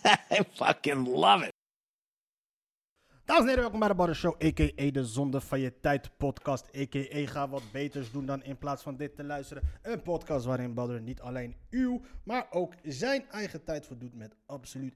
I 0.30 0.42
fucking 0.52 1.06
love 1.06 1.44
it. 1.44 1.52
Dames 3.24 3.42
en 3.42 3.48
heren, 3.48 3.60
welkom 3.60 3.78
bij 3.78 3.88
de 3.88 3.94
Barder 3.94 4.16
Show, 4.16 4.44
a.k.a. 4.44 4.90
de 4.90 5.04
Zonde 5.04 5.40
van 5.40 5.60
je 5.60 5.80
Tijd 5.80 6.16
podcast, 6.16 6.76
a.k.a. 6.76 7.26
ga 7.26 7.48
wat 7.48 7.62
beters 7.72 8.10
doen 8.10 8.26
dan 8.26 8.42
in 8.42 8.58
plaats 8.58 8.82
van 8.82 8.96
dit 8.96 9.16
te 9.16 9.24
luisteren. 9.24 9.62
Een 9.82 10.02
podcast 10.02 10.44
waarin 10.44 10.74
Badder 10.74 11.00
niet 11.00 11.20
alleen 11.20 11.56
uw, 11.70 12.00
maar 12.24 12.46
ook 12.50 12.74
zijn 12.82 13.28
eigen 13.30 13.64
tijd 13.64 13.86
voldoet 13.86 14.14
met 14.14 14.36
absoluut 14.46 14.94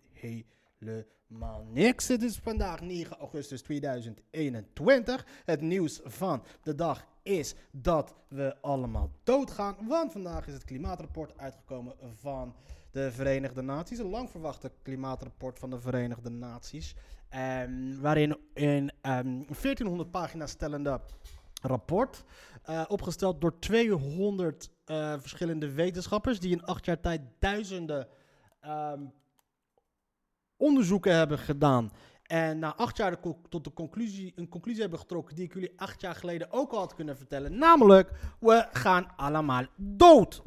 helemaal 1.35 1.67
niks. 1.73 2.09
Het 2.09 2.23
is 2.23 2.37
vandaag 2.37 2.81
9 2.81 3.17
augustus 3.19 3.63
2021. 3.63 5.27
Het 5.45 5.61
nieuws 5.61 6.01
van 6.05 6.43
de 6.63 6.75
dag 6.75 7.07
is 7.23 7.55
dat 7.71 8.15
we 8.29 8.57
allemaal 8.61 9.11
doodgaan, 9.23 9.77
want 9.89 10.13
vandaag 10.13 10.47
is 10.47 10.53
het 10.53 10.65
klimaatrapport 10.65 11.39
uitgekomen 11.39 11.95
van 12.15 12.55
de 12.91 13.13
Verenigde 13.13 13.63
Naties. 13.63 13.99
Een 13.99 14.11
lang 14.11 14.31
verwachte 14.31 14.73
klimaatrapport 14.83 15.59
van 15.59 15.71
de 15.71 15.79
Verenigde 15.81 16.31
Naties. 16.31 16.95
ehm, 17.29 18.01
waarin 18.01 18.37
een 18.55 18.91
ehm, 19.01 19.43
1400 19.47 20.11
pagina's 20.11 20.51
stellende 20.51 21.01
rapport. 21.63 22.25
eh, 22.65 22.85
opgesteld 22.89 23.41
door 23.41 23.59
200 23.59 24.71
eh, 24.85 25.15
verschillende 25.19 25.73
wetenschappers. 25.73 26.41
die 26.41 26.51
in 26.51 26.65
acht 26.65 26.85
jaar 26.85 27.01
tijd 27.01 27.21
duizenden 27.39 28.09
ehm, 28.61 29.01
onderzoeken 30.57 31.17
hebben 31.17 31.39
gedaan. 31.39 31.91
En 32.23 32.59
na 32.59 32.75
acht 32.77 32.97
jaar 32.97 33.21
tot 33.49 33.65
de 33.65 33.73
conclusie, 33.73 34.33
een 34.37 34.49
conclusie 34.49 34.81
hebben 34.81 34.99
getrokken. 34.99 35.35
die 35.35 35.45
ik 35.45 35.55
jullie 35.55 35.73
acht 35.77 36.01
jaar 36.01 36.15
geleden 36.15 36.53
ook 36.53 36.73
al 36.73 36.79
had 36.79 36.95
kunnen 36.95 37.17
vertellen. 37.17 37.59
Namelijk, 37.59 38.11
we 38.41 38.67
gaan 38.73 39.17
allemaal 39.17 39.65
dood. 39.77 40.43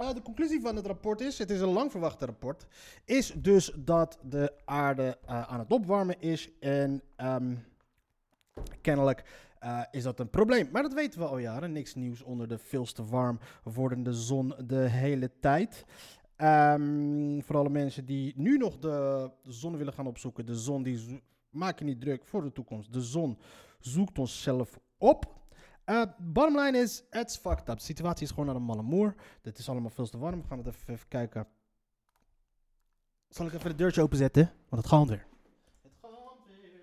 Eh, 0.00 0.14
de 0.14 0.22
conclusie 0.22 0.60
van 0.60 0.76
het 0.76 0.86
rapport 0.86 1.20
is, 1.20 1.38
het 1.38 1.50
is 1.50 1.60
een 1.60 1.72
lang 1.72 1.90
verwachte 1.90 2.26
rapport, 2.26 2.66
is 3.04 3.32
dus 3.36 3.72
dat 3.76 4.18
de 4.22 4.52
aarde 4.64 5.18
eh, 5.26 5.42
aan 5.42 5.58
het 5.58 5.72
opwarmen 5.72 6.20
is 6.20 6.50
en 6.60 7.02
ehm, 7.16 7.54
kennelijk 8.80 9.24
eh, 9.58 9.80
is 9.90 10.02
dat 10.02 10.20
een 10.20 10.30
probleem. 10.30 10.68
Maar 10.72 10.82
dat 10.82 10.92
weten 10.92 11.20
we 11.20 11.26
al 11.26 11.38
jaren, 11.38 11.72
niks 11.72 11.94
nieuws 11.94 12.22
onder 12.22 12.48
de 12.48 12.58
veel 12.58 12.84
te 12.84 13.04
warm 13.04 13.38
wordende 13.62 14.12
zon 14.12 14.54
de 14.66 14.88
hele 14.88 15.30
tijd. 15.40 15.84
Ehm, 16.40 17.40
voor 17.40 17.56
alle 17.56 17.68
mensen 17.68 18.04
die 18.04 18.32
nu 18.36 18.56
nog 18.56 18.78
de 18.78 19.30
zon 19.42 19.76
willen 19.76 19.92
gaan 19.92 20.06
opzoeken, 20.06 20.46
de 20.46 20.54
zon 20.58 20.82
die 20.82 20.98
zo- 20.98 21.20
maak 21.50 21.78
je 21.78 21.84
niet 21.84 22.00
druk 22.00 22.24
voor 22.26 22.42
de 22.42 22.52
toekomst. 22.52 22.92
De 22.92 23.00
zon 23.02 23.38
zoekt 23.78 24.18
onszelf 24.18 24.80
op. 24.98 25.38
Eh 25.84 26.02
bottom 26.18 26.58
line 26.58 26.78
is, 26.78 27.04
it's 27.10 27.36
fucked 27.36 27.68
up. 27.68 27.76
De 27.78 27.84
situatie 27.84 28.22
is 28.24 28.30
gewoon 28.30 28.46
naar 28.46 28.54
een 28.54 28.62
malle 28.62 28.82
moer. 28.82 29.14
Dit 29.42 29.58
is 29.58 29.68
allemaal 29.68 29.90
veel 29.90 30.06
te 30.08 30.18
warm. 30.18 30.40
We 30.40 30.46
gaan 30.46 30.58
het 30.58 30.66
even, 30.66 30.94
even 30.94 31.08
kijken. 31.08 31.46
Zal 33.28 33.46
ik 33.46 33.52
even 33.52 33.70
de 33.70 33.76
deurtje 33.76 34.02
openzetten? 34.02 34.52
Want 34.68 34.82
het 34.82 34.90
gaat 34.92 35.08
weer. 35.08 35.26
Het 35.82 35.92
gaat 36.00 36.10
weer. 36.46 36.76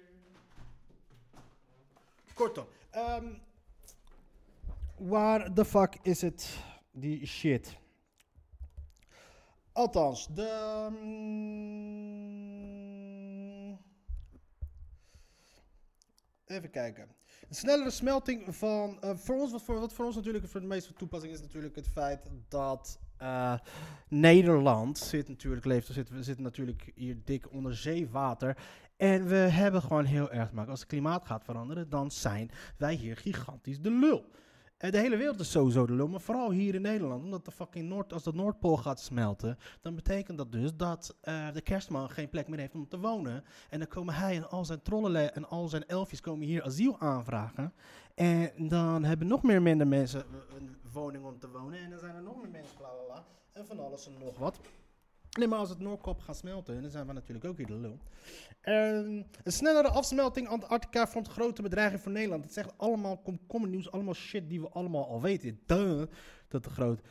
Kortom. 2.33 2.65
ehm, 2.89 3.33
waar 4.97 5.53
de 5.53 5.65
fuck 5.65 5.97
is 6.01 6.21
het? 6.21 6.57
Die 6.91 7.25
shit. 7.25 7.77
Althans, 9.77 10.27
de... 10.33 10.87
mm, 10.89 12.27
Even 16.45 16.69
kijken. 16.69 17.07
Snellere 17.49 17.89
smelting 17.89 18.55
van. 18.55 19.01
eh, 19.01 19.15
voor 19.15 19.35
ons, 19.35 19.51
wat 19.51 19.61
voor, 19.61 19.79
wat 19.79 19.93
voor 19.93 20.05
ons 20.05 20.15
natuurlijk 20.15 20.47
voor 20.47 20.59
de 20.61 20.67
meeste 20.67 20.93
toepassing 20.93 21.33
is, 21.33 21.41
natuurlijk 21.41 21.75
het 21.75 21.87
feit 21.87 22.29
dat. 22.47 22.99
eh, 23.17 23.59
Nederland 24.09 24.97
zit 24.97 25.27
natuurlijk, 25.27 25.65
leeft, 25.65 25.87
zit, 25.93 26.09
we 26.09 26.23
zitten 26.23 26.43
natuurlijk 26.43 26.91
hier 26.95 27.17
dik 27.23 27.51
onder 27.51 27.75
zeewater. 27.75 28.57
En 28.97 29.27
we 29.27 29.35
hebben 29.35 29.81
gewoon 29.81 30.05
heel 30.05 30.31
erg 30.31 30.49
te 30.49 30.55
maken. 30.55 30.71
Als 30.71 30.79
het 30.79 30.89
klimaat 30.89 31.25
gaat 31.25 31.43
veranderen, 31.43 31.89
dan 31.89 32.11
zijn 32.11 32.51
wij 32.77 32.93
hier 32.93 33.17
gigantisch 33.17 33.81
de 33.81 33.91
lul. 33.91 34.25
En 34.77 34.91
de 34.91 34.97
hele 34.97 35.17
wereld 35.17 35.39
is 35.39 35.51
sowieso 35.51 35.85
de 35.85 35.93
lul, 35.93 36.07
maar 36.07 36.21
vooral 36.21 36.51
hier 36.51 36.75
in 36.75 36.81
Nederland. 36.81 37.23
Omdat 37.23 37.45
de 37.45 37.51
fucking 37.51 37.89
Noord, 37.89 38.13
als 38.13 38.23
de 38.23 38.33
Noordpool 38.33 38.77
gaat 38.77 38.99
smelten, 38.99 39.57
dan 39.81 39.95
betekent 39.95 40.37
dat 40.37 40.51
dus 40.51 40.75
dat 40.75 41.15
eh, 41.21 41.51
de 41.53 41.61
kerstman 41.61 42.09
geen 42.09 42.29
plek 42.29 42.47
meer 42.47 42.59
heeft 42.59 42.73
om 42.73 42.87
te 42.87 42.99
wonen. 42.99 43.43
En 43.69 43.79
dan 43.79 43.87
komen 43.87 44.13
hij 44.13 44.35
en 44.35 44.49
al 44.49 44.65
zijn 44.65 44.81
trollen 44.81 45.35
en 45.35 45.49
al 45.49 45.67
zijn 45.67 45.85
elfjes 45.87 46.21
komen 46.21 46.47
hier 46.47 46.63
asiel 46.63 46.99
aanvragen. 46.99 47.73
En 48.15 48.67
dan 48.67 49.03
hebben 49.03 49.27
nog 49.27 49.43
meer 49.43 49.61
minder 49.61 49.87
mensen 49.87 50.19
eh, 50.21 50.57
een 50.57 50.77
woning 50.91 51.25
om 51.25 51.39
te 51.39 51.49
wonen. 51.49 51.79
En 51.79 51.89
dan 51.89 51.99
zijn 51.99 52.15
er 52.15 52.23
nog 52.23 52.41
meer 52.41 52.51
mensen, 52.51 52.77
bla 52.77 52.87
bla 52.87 53.13
bla. 53.13 53.25
En 53.51 53.65
van 53.65 53.79
alles 53.79 54.07
en 54.07 54.13
nog 54.19 54.37
wat. 54.37 54.59
Nee, 55.37 55.47
maar 55.47 55.59
als 55.59 55.69
het 55.69 55.79
Noordkop 55.79 56.19
gaat 56.19 56.37
smelten, 56.37 56.81
dan 56.81 56.91
zijn 56.91 57.07
we 57.07 57.13
natuurlijk 57.13 57.45
ook 57.45 57.57
hier 57.57 57.67
de 57.67 57.75
lul. 57.75 57.99
En 58.61 59.25
een 59.43 59.51
snellere 59.51 59.89
afsmelting 59.89 60.47
Antarctica 60.47 61.07
vormt 61.07 61.27
grote 61.27 61.61
bedreiging 61.61 62.01
voor 62.01 62.11
Nederland. 62.11 62.43
Het 62.43 62.53
zegt 62.53 62.77
allemaal 62.77 63.17
komkommernieuws, 63.17 63.91
allemaal 63.91 64.13
shit 64.13 64.49
die 64.49 64.61
we 64.61 64.69
allemaal 64.69 65.07
al 65.07 65.21
weten. 65.21 65.59
Duh, 65.65 66.03
dat 66.47 66.63
te 66.63 66.69
groot. 66.69 67.01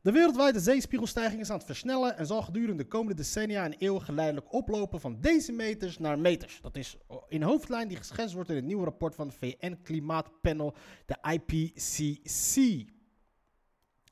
De 0.00 0.12
wereldwijde 0.12 0.60
zeespiegelstijging 0.60 1.40
is 1.40 1.50
aan 1.50 1.56
het 1.56 1.66
versnellen 1.66 2.16
en 2.16 2.26
zal 2.26 2.42
gedurende 2.42 2.82
de 2.82 2.88
komende 2.88 3.14
decennia 3.14 3.64
en 3.64 3.72
eeuwen 3.72 4.02
geleidelijk 4.02 4.52
oplopen 4.52 5.00
van 5.00 5.20
decimeters 5.20 5.98
naar 5.98 6.18
meters. 6.18 6.60
Dat 6.62 6.76
is 6.76 6.96
in 7.28 7.42
hoofdlijn 7.42 7.88
die 7.88 7.96
geschetst 7.96 8.34
wordt 8.34 8.50
in 8.50 8.56
het 8.56 8.64
nieuwe 8.64 8.84
rapport 8.84 9.14
van 9.14 9.26
het 9.26 9.36
VN-klimaatpanel, 9.36 10.74
de 11.06 11.16
IPCC. 11.32 12.84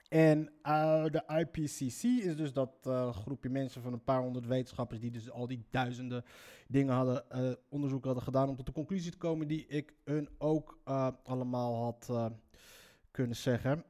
En 0.08 0.52
eh, 0.62 1.04
de 1.04 1.22
IPCC 1.26 2.02
is 2.02 2.36
dus 2.36 2.52
dat 2.52 2.70
eh, 2.82 3.14
groepje 3.14 3.50
mensen 3.50 3.82
van 3.82 3.92
een 3.92 4.04
paar 4.04 4.20
honderd 4.20 4.46
wetenschappers 4.46 5.00
die 5.00 5.10
dus 5.10 5.30
al 5.30 5.46
die 5.46 5.66
duizenden 5.70 6.24
dingen 6.68 6.94
hadden, 6.94 7.30
eh, 7.30 7.52
onderzoek 7.68 8.04
hadden 8.04 8.22
gedaan 8.22 8.48
om 8.48 8.56
tot 8.56 8.66
de 8.66 8.72
conclusie 8.72 9.10
te 9.10 9.16
komen 9.16 9.48
die 9.48 9.66
ik 9.66 9.94
hun 10.04 10.28
ook 10.38 10.78
allemaal 11.22 11.82
had 11.82 12.32
kunnen 13.10 13.36
zeggen. 13.36 13.84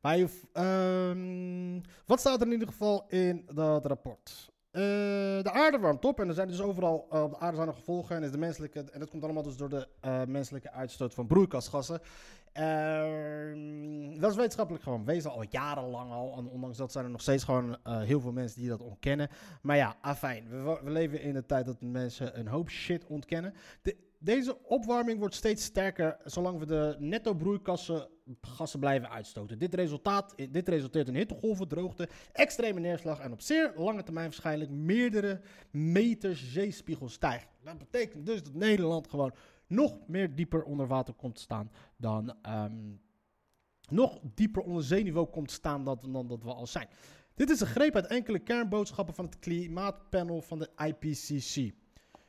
Maar 0.00 0.18
ehm, 0.52 1.80
wat 2.06 2.20
staat 2.20 2.40
er 2.40 2.46
in 2.46 2.52
ieder 2.52 2.68
geval 2.68 3.06
in 3.08 3.48
dat 3.54 3.86
rapport? 3.86 4.54
Eh, 4.76 4.82
de 5.42 5.50
aarde 5.52 5.78
warmt 5.78 6.04
op 6.04 6.20
en 6.20 6.28
er 6.28 6.34
zijn 6.34 6.48
dus 6.48 6.60
overal 6.60 7.06
eh, 7.10 7.30
de 7.30 7.38
aarde 7.38 7.56
zijn 7.56 7.68
er 7.68 7.74
gevolgen 7.74 8.16
en 8.16 8.22
is 8.22 8.30
de 8.30 8.38
menselijke 8.38 8.84
en 8.92 9.00
dat 9.00 9.10
komt 9.10 9.24
allemaal 9.24 9.42
dus 9.42 9.56
door 9.56 9.68
de 9.68 9.88
eh, 10.00 10.22
menselijke 10.24 10.72
uitstoot 10.72 11.14
van 11.14 11.26
broeikasgassen. 11.26 12.00
Ehm, 12.52 14.20
dat 14.20 14.30
is 14.30 14.36
wetenschappelijk 14.36 14.84
gewoon 14.84 15.04
wezen 15.04 15.30
al 15.30 15.44
jarenlang 15.50 16.12
al. 16.12 16.48
Ondanks 16.52 16.76
dat 16.76 16.92
zijn 16.92 17.04
er 17.04 17.10
nog 17.10 17.20
steeds 17.20 17.44
gewoon 17.44 17.76
heel 17.84 18.20
veel 18.20 18.32
mensen 18.32 18.60
die 18.60 18.68
dat 18.68 18.82
ontkennen. 18.82 19.28
Maar 19.62 19.76
ja, 19.76 19.96
afijn. 20.00 20.48
We, 20.48 20.80
we 20.82 20.90
leven 20.90 21.20
in 21.20 21.36
een 21.36 21.46
tijd 21.46 21.66
dat 21.66 21.80
mensen 21.80 22.38
een 22.38 22.48
hoop 22.48 22.70
shit 22.70 23.06
ontkennen. 23.06 23.54
De, 23.82 23.96
deze 24.26 24.62
opwarming 24.62 25.18
wordt 25.18 25.34
steeds 25.34 25.64
sterker 25.64 26.16
zolang 26.24 26.58
we 26.58 26.66
de 26.66 26.96
netto 26.98 27.34
broeikassen 27.34 28.08
gassen 28.40 28.80
blijven 28.80 29.10
uitstoten. 29.10 29.58
Dit, 29.58 29.74
resultaat, 29.74 30.34
dit 30.50 30.68
resulteert 30.68 31.08
in 31.08 31.14
hittegolven, 31.14 31.68
droogte, 31.68 32.08
extreme 32.32 32.80
neerslag 32.80 33.20
en 33.20 33.32
op 33.32 33.40
zeer 33.40 33.72
lange 33.76 34.02
termijn 34.02 34.26
waarschijnlijk 34.26 34.70
meerdere 34.70 35.40
meters 35.70 36.52
zeespiegel 36.52 37.08
stijgen. 37.08 37.48
Dat 37.64 37.78
betekent 37.78 38.26
dus 38.26 38.42
dat 38.42 38.54
Nederland 38.54 39.08
gewoon 39.08 39.34
nog 39.66 39.98
meer 40.06 40.34
dieper 40.34 40.62
onder 40.62 40.86
water 40.86 41.14
komt 41.14 41.34
te 41.34 41.42
staan 41.42 41.70
dan 41.96 42.34
ehm, 42.42 42.94
nog 43.88 44.20
dieper 44.34 44.62
onder 44.62 44.82
zeeniveau 44.82 45.26
komt 45.26 45.48
te 45.48 45.54
staan 45.54 45.84
dan, 45.84 45.98
dan 46.12 46.26
dat 46.26 46.42
we 46.42 46.54
al 46.54 46.66
zijn. 46.66 46.88
Dit 47.34 47.50
is 47.50 47.60
een 47.60 47.66
greep 47.66 47.94
uit 47.94 48.06
enkele 48.06 48.38
kernboodschappen 48.38 49.14
van 49.14 49.24
het 49.24 49.38
klimaatpanel 49.38 50.40
van 50.40 50.58
de 50.58 50.70
IPCC. 50.76 51.74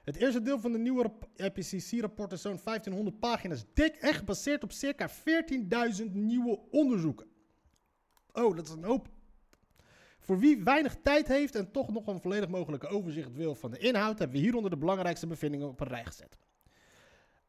Het 0.08 0.16
eerste 0.16 0.42
deel 0.42 0.60
van 0.60 0.72
de 0.72 0.78
nieuwe 0.78 1.02
rap- 1.02 1.30
IPCC-rapport 1.36 2.32
is 2.32 2.42
zo'n 2.42 2.60
1500 2.64 3.20
pagina's 3.20 3.66
dik 3.74 3.96
en 3.96 4.14
gebaseerd 4.14 4.64
op 4.64 4.72
circa 4.72 5.10
14.000 5.10 6.12
nieuwe 6.12 6.60
onderzoeken. 6.72 7.28
Oh, 8.32 8.56
dat 8.56 8.68
is 8.68 8.74
een 8.74 8.84
hoop. 8.84 9.10
Voor 10.20 10.40
wie 10.40 10.64
weinig 10.64 10.96
tijd 11.04 11.28
heeft 11.28 11.56
en 11.56 11.72
toch 11.72 11.92
nog 11.92 12.08
een 12.08 12.22
volledig 12.22 12.50
mogelijke 12.50 12.88
overzicht 12.88 13.34
wil 13.34 13.56
van 13.56 13.72
de 13.72 13.78
inhoud, 13.78 14.20
hebben 14.20 14.38
we 14.38 14.44
hieronder 14.44 14.70
de 14.70 14.78
belangrijkste 14.78 15.28
bevindingen 15.28 15.68
op 15.68 15.80
een 15.80 15.88
rij 15.88 16.06
gezet. 16.06 16.38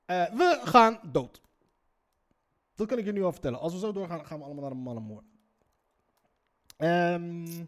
Eh, 0.05 0.25
we 0.25 0.60
gaan 0.64 1.00
dood. 1.12 1.40
Dat 2.75 2.87
kan 2.87 2.99
ik 2.99 3.05
je 3.05 3.12
nu 3.12 3.22
al 3.22 3.32
vertellen. 3.32 3.60
Als 3.60 3.72
we 3.72 3.78
zo 3.78 3.93
doorgaan, 3.93 4.26
gaan 4.26 4.38
we 4.38 4.44
allemaal 4.44 4.62
naar 4.62 4.72
een 4.72 4.78
mannenmoord. 4.78 5.25
Ehm 6.76 7.66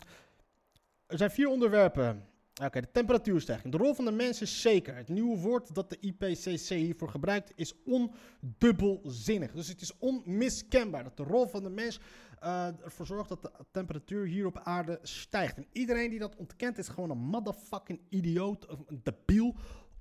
er 1.07 1.19
zijn 1.19 1.31
vier 1.31 1.49
onderwerpen 1.49 2.30
Oké, 2.65 2.81
de 2.81 2.91
temperatuurstijging. 2.93 3.73
De 3.73 3.79
rol 3.79 3.95
van 3.95 4.05
de 4.05 4.11
mens 4.11 4.41
is 4.41 4.61
zeker. 4.61 4.97
Het 4.97 5.09
nieuwe 5.09 5.39
woord 5.39 5.75
dat 5.75 5.91
de 5.91 5.99
IPCC 6.01 6.69
hiervoor 6.69 7.09
gebruikt 7.09 7.53
is 7.55 7.75
ondubbelzinnig. 7.85 9.53
Dus 9.53 9.69
het 9.69 9.81
is 9.81 9.99
onmiskenbaar 9.99 11.05
dat 11.05 11.17
de 11.17 11.23
rol 11.23 11.47
van 11.47 11.63
de 11.63 11.71
mens 11.71 12.01
uh, 12.43 12.67
ervoor 12.85 13.07
zorgt 13.07 13.29
dat 13.29 13.43
de 13.43 13.51
temperatuur 13.71 14.27
hier 14.27 14.47
op 14.47 14.59
aarde 14.59 14.99
stijgt. 15.03 15.57
En 15.57 15.67
iedereen 15.73 16.11
die 16.11 16.19
dat 16.19 16.37
ontkent 16.37 16.79
is 16.79 16.89
gewoon 16.89 17.11
een 17.11 17.19
motherfucking 17.19 18.01
idioot, 18.09 18.67
of 18.67 18.79
een 18.87 19.01
debiel, 19.03 19.55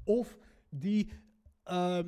of 0.04 0.38
die 0.70 1.12
uh, 1.66 2.00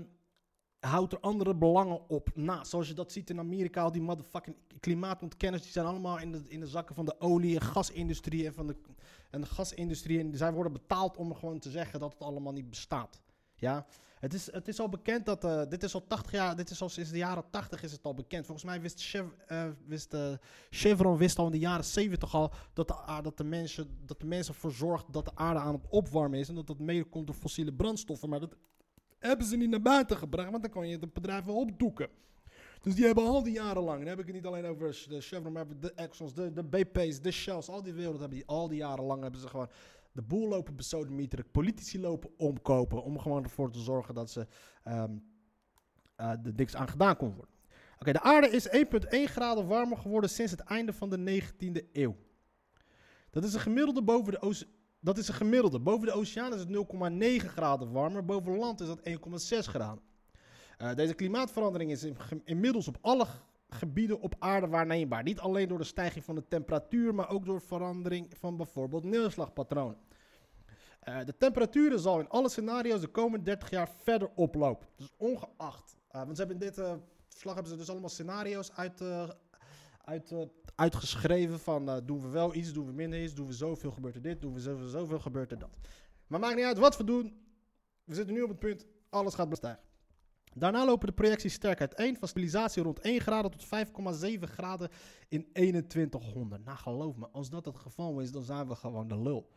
houdt 0.81 1.13
er 1.13 1.19
andere 1.19 1.55
belangen 1.55 2.09
op 2.09 2.29
na. 2.35 2.63
Zoals 2.63 2.87
je 2.87 2.93
dat 2.93 3.11
ziet 3.11 3.29
in 3.29 3.39
Amerika, 3.39 3.81
al 3.81 3.91
die 3.91 4.01
motherfucking 4.01 4.55
klimaatontkenners, 4.79 5.63
die 5.63 5.71
zijn 5.71 5.85
allemaal 5.85 6.19
in 6.19 6.31
de, 6.31 6.41
in 6.47 6.59
de 6.59 6.67
zakken 6.67 6.95
van 6.95 7.05
de 7.05 7.19
olie- 7.19 7.55
en 7.55 7.61
gasindustrie 7.61 8.45
en 8.45 8.53
van 8.53 8.67
de, 8.67 8.75
en 9.29 9.41
de 9.41 9.47
gasindustrie. 9.47 10.19
En 10.19 10.37
zij 10.37 10.53
worden 10.53 10.73
betaald 10.73 11.17
om 11.17 11.35
gewoon 11.35 11.59
te 11.59 11.69
zeggen 11.69 11.99
dat 11.99 12.13
het 12.13 12.21
allemaal 12.21 12.53
niet 12.53 12.69
bestaat. 12.69 13.21
Ja, 13.55 13.85
het 14.19 14.33
is, 14.33 14.51
het 14.51 14.67
is 14.67 14.79
al 14.79 14.89
bekend 14.89 15.25
dat, 15.25 15.43
uh, 15.43 15.61
dit 15.69 15.83
is 15.83 15.93
al 15.93 16.07
80 16.07 16.31
jaar, 16.31 16.55
dit 16.55 16.69
is 16.69 16.81
al 16.81 16.89
sinds 16.89 17.11
de 17.11 17.17
jaren 17.17 17.43
80 17.49 17.83
is 17.83 17.91
het 17.91 18.03
al 18.03 18.13
bekend. 18.13 18.45
Volgens 18.45 18.65
mij 18.65 18.81
wist, 18.81 19.01
Chev, 19.01 19.25
uh, 19.47 19.63
wist 19.85 20.13
uh, 20.13 20.31
Chevron 20.69 21.17
wist 21.17 21.39
al 21.39 21.45
in 21.45 21.51
de 21.51 21.59
jaren 21.59 21.85
70 21.85 22.35
al 22.35 22.51
dat 22.73 22.87
de, 22.87 23.19
dat, 23.21 23.37
de 23.37 23.43
mensen, 23.43 23.99
dat 24.05 24.19
de 24.19 24.25
mensen 24.25 24.53
ervoor 24.53 24.71
zorgt 24.71 25.13
dat 25.13 25.25
de 25.25 25.35
aarde 25.35 25.59
aan 25.59 25.73
het 25.73 25.87
opwarmen 25.89 26.39
is. 26.39 26.49
En 26.49 26.55
dat 26.55 26.67
dat 26.67 26.79
mede 26.79 27.03
komt 27.03 27.27
door 27.27 27.35
fossiele 27.35 27.73
brandstoffen. 27.73 28.29
Maar 28.29 28.39
dat 28.39 28.55
hebben 29.29 29.47
ze 29.47 29.55
niet 29.55 29.69
naar 29.69 29.81
buiten 29.81 30.17
gebracht, 30.17 30.49
want 30.49 30.61
dan 30.63 30.71
kan 30.71 30.87
je 30.87 30.97
het 30.97 31.13
bedrijf 31.13 31.43
wel 31.43 31.55
opdoeken. 31.55 32.09
Dus 32.81 32.95
die 32.95 33.05
hebben 33.05 33.23
al 33.23 33.43
die 33.43 33.53
jaren 33.53 33.83
lang, 33.83 33.99
dan 33.99 34.07
heb 34.07 34.19
ik 34.19 34.25
het 34.25 34.35
niet 34.35 34.45
alleen 34.45 34.65
over 34.65 35.05
de 35.09 35.21
Chevron, 35.21 35.53
maar 35.53 35.65
de 35.79 35.93
Exxons, 35.93 36.33
de, 36.33 36.53
de 36.53 36.63
BP's, 36.63 37.21
de 37.21 37.31
Shells, 37.31 37.69
al 37.69 37.83
die 37.83 37.93
wereld 37.93 38.19
hebben 38.19 38.37
die 38.37 38.47
al 38.47 38.67
die 38.67 38.77
jaren 38.77 39.03
lang 39.03 39.21
hebben 39.21 39.41
ze 39.41 39.47
gewoon 39.47 39.69
de 40.11 40.21
boel 40.21 40.47
lopen 40.47 40.75
besodemieteren, 40.75 41.51
politici 41.51 41.99
lopen 41.99 42.29
omkopen 42.37 43.03
om 43.03 43.19
gewoon 43.19 43.43
ervoor 43.43 43.71
te 43.71 43.79
zorgen 43.79 44.15
dat 44.15 44.31
ze 44.31 44.47
um, 44.87 45.23
uh, 46.17 46.29
er 46.29 46.53
niks 46.55 46.75
aan 46.75 46.87
gedaan 46.87 47.17
kon 47.17 47.33
worden. 47.33 47.55
Oké, 47.99 48.11
de 48.11 48.21
aarde 48.21 48.49
is 48.49 48.67
1,1 48.67 48.79
graden 49.09 49.67
warmer 49.67 49.97
geworden 49.97 50.29
sinds 50.29 50.51
het 50.51 50.61
einde 50.61 50.93
van 50.93 51.09
de 51.09 51.41
19e 51.41 51.91
eeuw. 51.91 52.15
Dat 53.29 53.43
is 53.43 53.53
een 53.53 53.59
gemiddelde 53.59 54.03
boven 54.03 54.31
de. 54.31 54.67
Dat 55.03 55.17
is 55.17 55.27
een 55.27 55.33
gemiddelde. 55.33 55.79
Boven 55.79 56.07
de 56.07 56.13
oceaan 56.13 56.53
is 56.53 56.59
het 56.59 57.41
0,9 57.41 57.47
graden 57.47 57.91
warmer. 57.91 58.25
Boven 58.25 58.57
land 58.57 58.81
is 58.81 58.87
dat 58.87 58.99
1,6 59.09 59.69
graden. 59.69 60.03
Uh, 60.77 60.93
deze 60.95 61.13
klimaatverandering 61.13 61.91
is 61.91 62.03
in, 62.03 62.17
inmiddels 62.43 62.87
op 62.87 62.97
alle 63.01 63.25
gebieden 63.69 64.19
op 64.19 64.35
aarde 64.39 64.67
waarneembaar. 64.67 65.23
Niet 65.23 65.39
alleen 65.39 65.67
door 65.67 65.77
de 65.77 65.83
stijging 65.83 66.25
van 66.25 66.35
de 66.35 66.47
temperatuur, 66.47 67.15
maar 67.15 67.29
ook 67.29 67.45
door 67.45 67.61
verandering 67.61 68.27
van 68.37 68.57
bijvoorbeeld 68.57 69.03
neerslagpatronen. 69.03 69.97
Uh, 71.03 71.23
de 71.25 71.37
temperaturen 71.37 71.99
zal 71.99 72.19
in 72.19 72.29
alle 72.29 72.49
scenario's 72.49 73.01
de 73.01 73.07
komende 73.07 73.45
30 73.45 73.69
jaar 73.69 73.89
verder 74.03 74.29
oplopen. 74.35 74.87
Dus 74.95 75.13
ongeacht. 75.17 75.97
Uh, 76.11 76.23
want 76.23 76.37
ze 76.37 76.45
hebben 76.45 76.61
in 76.61 76.73
dit 76.73 76.85
verslag 77.27 77.53
hebben 77.53 77.71
ze 77.71 77.77
dus 77.77 77.89
allemaal 77.89 78.09
scenario's 78.09 78.71
uit, 78.71 79.01
uit, 80.03 80.33
uitgeschreven 80.81 81.59
van 81.59 82.01
doen 82.05 82.21
we 82.21 82.27
wel 82.27 82.55
iets, 82.55 82.73
doen 82.73 82.85
we 82.85 82.91
minder 82.91 83.23
iets, 83.23 83.33
doen 83.33 83.47
we 83.47 83.53
zoveel, 83.53 83.91
gebeurt 83.91 84.15
er 84.15 84.21
dit, 84.21 84.41
doen 84.41 84.53
we 84.53 84.59
zoveel, 84.59 84.87
zoveel, 84.87 85.19
gebeurt 85.19 85.51
er 85.51 85.59
dat. 85.59 85.69
Maar 86.27 86.39
maakt 86.39 86.55
niet 86.55 86.65
uit 86.65 86.77
wat 86.77 86.97
we 86.97 87.03
doen. 87.03 87.33
We 88.03 88.15
zitten 88.15 88.33
nu 88.33 88.41
op 88.41 88.49
het 88.49 88.59
punt, 88.59 88.85
alles 89.09 89.33
gaat 89.33 89.49
bestijgen. 89.49 89.83
Daarna 90.53 90.85
lopen 90.85 91.07
de 91.07 91.13
projecties 91.13 91.53
sterk 91.53 91.79
uiteen, 91.79 92.17
van 92.17 92.27
stabilisatie 92.27 92.83
rond 92.83 92.99
1 92.99 93.21
graden 93.21 93.51
tot 93.51 93.65
5,7 93.65 94.39
graden 94.39 94.89
in 95.27 95.47
2100. 95.51 96.65
Nou 96.65 96.77
geloof 96.77 97.15
me, 97.15 97.27
als 97.31 97.49
dat 97.49 97.65
het 97.65 97.77
geval 97.77 98.19
is, 98.19 98.31
dan 98.31 98.43
zijn 98.43 98.67
we 98.67 98.75
gewoon 98.75 99.07
de 99.07 99.21
lul. 99.21 99.49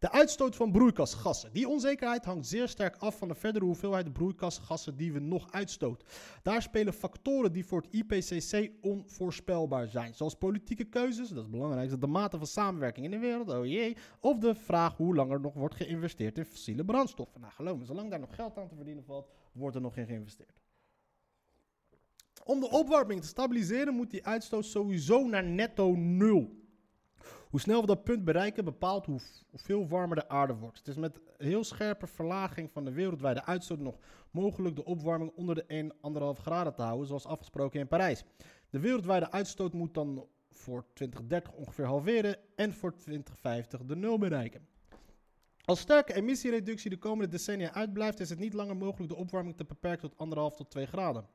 De 0.00 0.10
uitstoot 0.10 0.56
van 0.56 0.72
broeikasgassen. 0.72 1.52
Die 1.52 1.68
onzekerheid 1.68 2.24
hangt 2.24 2.46
zeer 2.46 2.68
sterk 2.68 2.96
af 2.96 3.18
van 3.18 3.28
de 3.28 3.34
verdere 3.34 3.64
hoeveelheid 3.64 4.12
broeikasgassen 4.12 4.96
die 4.96 5.12
we 5.12 5.18
nog 5.18 5.52
uitstoten. 5.52 6.06
Daar 6.42 6.62
spelen 6.62 6.92
factoren 6.92 7.52
die 7.52 7.66
voor 7.66 7.82
het 7.82 7.92
IPCC 7.92 8.70
onvoorspelbaar 8.80 9.88
zijn. 9.88 10.14
Zoals 10.14 10.34
politieke 10.34 10.84
keuzes, 10.84 11.28
dat 11.28 11.36
is 11.36 11.42
het 11.42 11.50
belangrijkste, 11.50 11.98
de 11.98 12.06
mate 12.06 12.38
van 12.38 12.46
samenwerking 12.46 13.04
in 13.04 13.10
de 13.10 13.18
wereld, 13.18 13.48
oh 13.48 13.66
jee, 13.66 13.96
of 14.20 14.38
de 14.38 14.54
vraag 14.54 14.96
hoe 14.96 15.14
lang 15.14 15.30
er 15.30 15.40
nog 15.40 15.54
wordt 15.54 15.74
geïnvesteerd 15.74 16.38
in 16.38 16.44
fossiele 16.44 16.84
brandstoffen. 16.84 17.40
Nou 17.40 17.52
geloof 17.52 17.78
me, 17.78 17.84
zolang 17.84 18.10
daar 18.10 18.20
nog 18.20 18.34
geld 18.34 18.58
aan 18.58 18.68
te 18.68 18.74
verdienen 18.74 19.04
valt, 19.04 19.28
wordt 19.52 19.76
er 19.76 19.82
nog 19.82 19.96
in 19.96 20.06
geïnvesteerd. 20.06 20.60
Om 22.44 22.60
de 22.60 22.70
opwarming 22.70 23.20
te 23.20 23.26
stabiliseren 23.26 23.94
moet 23.94 24.10
die 24.10 24.26
uitstoot 24.26 24.64
sowieso 24.64 25.26
naar 25.26 25.44
netto 25.44 25.94
nul. 25.94 26.59
Hoe 27.50 27.60
snel 27.60 27.80
we 27.80 27.86
dat 27.86 28.04
punt 28.04 28.24
bereiken 28.24 28.64
bepaalt 28.64 29.06
hoe, 29.06 29.20
hoeveel 29.50 29.88
warmer 29.88 30.16
de 30.16 30.28
aarde 30.28 30.54
wordt. 30.54 30.78
Het 30.78 30.88
is 30.88 30.96
met 30.96 31.20
heel 31.36 31.64
scherpe 31.64 32.06
verlaging 32.06 32.70
van 32.70 32.84
de 32.84 32.92
wereldwijde 32.92 33.44
uitstoot 33.44 33.78
nog 33.78 33.98
mogelijk 34.30 34.76
de 34.76 34.84
opwarming 34.84 35.32
onder 35.34 35.54
de 35.54 35.92
1,5 36.36 36.42
graden 36.42 36.74
te 36.74 36.82
houden, 36.82 37.06
zoals 37.06 37.26
afgesproken 37.26 37.80
in 37.80 37.88
Parijs. 37.88 38.24
De 38.70 38.80
wereldwijde 38.80 39.30
uitstoot 39.30 39.72
moet 39.72 39.94
dan 39.94 40.26
voor 40.50 40.84
2030 40.94 41.52
ongeveer 41.52 41.84
halveren 41.84 42.36
en 42.56 42.72
voor 42.72 42.96
2050 42.96 43.84
de 43.84 43.96
nul 43.96 44.18
bereiken. 44.18 44.66
Als 45.64 45.80
sterke 45.80 46.14
emissiereductie 46.14 46.90
de 46.90 46.98
komende 46.98 47.30
decennia 47.30 47.72
uitblijft, 47.72 48.20
is 48.20 48.30
het 48.30 48.38
niet 48.38 48.54
langer 48.54 48.76
mogelijk 48.76 49.12
de 49.12 49.18
opwarming 49.18 49.56
te 49.56 49.64
beperken 49.64 50.10
tot 50.10 50.28
1,5 50.52 50.56
tot 50.56 50.70
2 50.70 50.86
graden. 50.86 51.28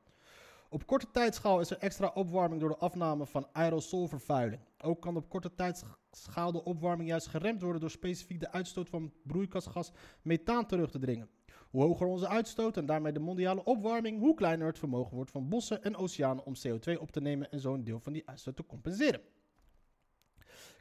Op 0.70 0.86
korte 0.86 1.10
tijdschaal 1.10 1.60
is 1.60 1.70
er 1.70 1.78
extra 1.78 2.10
opwarming 2.14 2.60
door 2.60 2.70
de 2.70 2.76
afname 2.76 3.26
van 3.26 3.48
aerosolvervuiling. 3.52 4.60
Ook 4.78 5.00
kan 5.00 5.16
op 5.16 5.28
korte 5.28 5.54
tijdschaal 5.54 6.52
de 6.52 6.64
opwarming 6.64 7.08
juist 7.08 7.26
geremd 7.26 7.62
worden 7.62 7.80
door 7.80 7.90
specifiek 7.90 8.40
de 8.40 8.52
uitstoot 8.52 8.88
van 8.88 9.12
broeikasgas 9.22 9.92
methaan 10.22 10.66
terug 10.66 10.90
te 10.90 10.98
dringen. 10.98 11.28
Hoe 11.70 11.82
hoger 11.82 12.06
onze 12.06 12.28
uitstoot 12.28 12.76
en 12.76 12.86
daarmee 12.86 13.12
de 13.12 13.18
mondiale 13.18 13.64
opwarming, 13.64 14.20
hoe 14.20 14.34
kleiner 14.34 14.66
het 14.66 14.78
vermogen 14.78 15.14
wordt 15.14 15.30
van 15.30 15.48
bossen 15.48 15.82
en 15.82 15.96
oceanen 15.96 16.44
om 16.44 16.54
CO2 16.66 17.00
op 17.00 17.10
te 17.10 17.20
nemen 17.20 17.50
en 17.50 17.60
zo 17.60 17.74
een 17.74 17.84
deel 17.84 18.00
van 18.00 18.12
die 18.12 18.28
uitstoot 18.28 18.56
te 18.56 18.66
compenseren. 18.66 19.20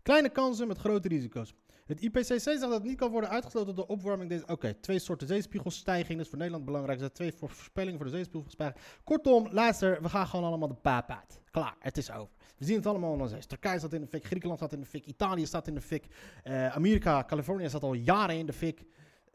Kleine 0.02 0.30
kansen 0.30 0.68
met 0.68 0.78
grote 0.78 1.08
risico's. 1.08 1.54
Het 1.86 2.02
IPCC 2.02 2.26
zegt 2.26 2.60
dat 2.62 2.72
het 2.72 2.84
niet 2.84 2.98
kan 2.98 3.12
worden 3.12 3.30
uitgesloten 3.30 3.76
door 3.76 3.86
opwarming. 3.86 4.30
Deze... 4.30 4.48
Oké, 4.48 4.74
twee 4.74 5.00
soorten 5.00 5.28
zeespiegelstijging. 5.28 6.18
Dat 6.18 6.20
is 6.20 6.28
voor 6.28 6.38
Nederland 6.38 6.66
belangrijk. 6.66 7.00
Er 7.00 7.04
zijn 7.04 7.14
twee 7.14 7.34
voorspellingen 7.34 7.98
voor 7.98 8.06
de 8.06 8.16
zeespiegelstijging. 8.16 8.84
Kortom, 9.04 9.48
luister, 9.52 10.02
we 10.02 10.10
gaan 10.10 10.28
gewoon 10.28 10.46
allemaal 10.46 10.68
de 10.68 10.74
paap 10.74 11.10
uit. 11.10 11.40
Klaar, 11.52 11.76
het 11.80 11.98
is 11.98 12.12
over. 12.12 12.34
We 12.58 12.66
zien 12.66 12.76
het 12.76 12.86
allemaal 12.86 13.14
in 13.14 13.22
onze 13.22 13.38
Turkije 13.48 13.80
staat 13.80 13.94
in 13.94 14.02
de 14.02 14.08
fik, 14.08 14.26
Griekenland 14.26 14.60
staat 14.60 14.74
in 14.74 14.80
de 14.80 14.86
fik, 14.86 15.06
Italië 15.06 15.46
staat 15.46 15.68
in 15.68 15.74
de 15.74 15.82
fik, 15.82 16.06
uh, 16.44 16.68
Amerika, 16.68 17.24
Californië 17.24 17.70
staat 17.70 17.84
al 17.84 17.94
jaren 17.94 18.38
in 18.38 18.46
de 18.46 18.54
fik. 18.54 18.86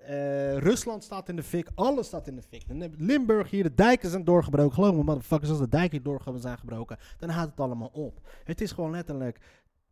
Uh, 0.01 0.57
Rusland 0.57 1.05
staat 1.05 1.29
in 1.29 1.37
de 1.37 1.43
fik, 1.43 1.69
alles 1.75 2.07
staat 2.07 2.27
in 2.27 2.37
de 2.37 2.43
fik. 2.43 2.63
Limburg 2.97 3.51
hier, 3.51 3.63
de 3.63 3.75
dijken 3.75 4.11
zijn 4.11 4.25
doorgebroken. 4.25 4.75
Geloof 4.75 4.95
me, 4.95 5.03
motherfuckers, 5.03 5.51
als 5.51 5.59
de 5.59 5.69
dijken 5.69 6.03
door 6.03 6.23
zijn 6.35 6.59
gebroken, 6.59 6.97
dan 7.19 7.29
houdt 7.29 7.51
het 7.51 7.61
allemaal 7.61 7.91
op. 7.93 8.21
Het 8.45 8.61
is 8.61 8.73
gewoon 8.73 8.91
letterlijk 8.91 9.39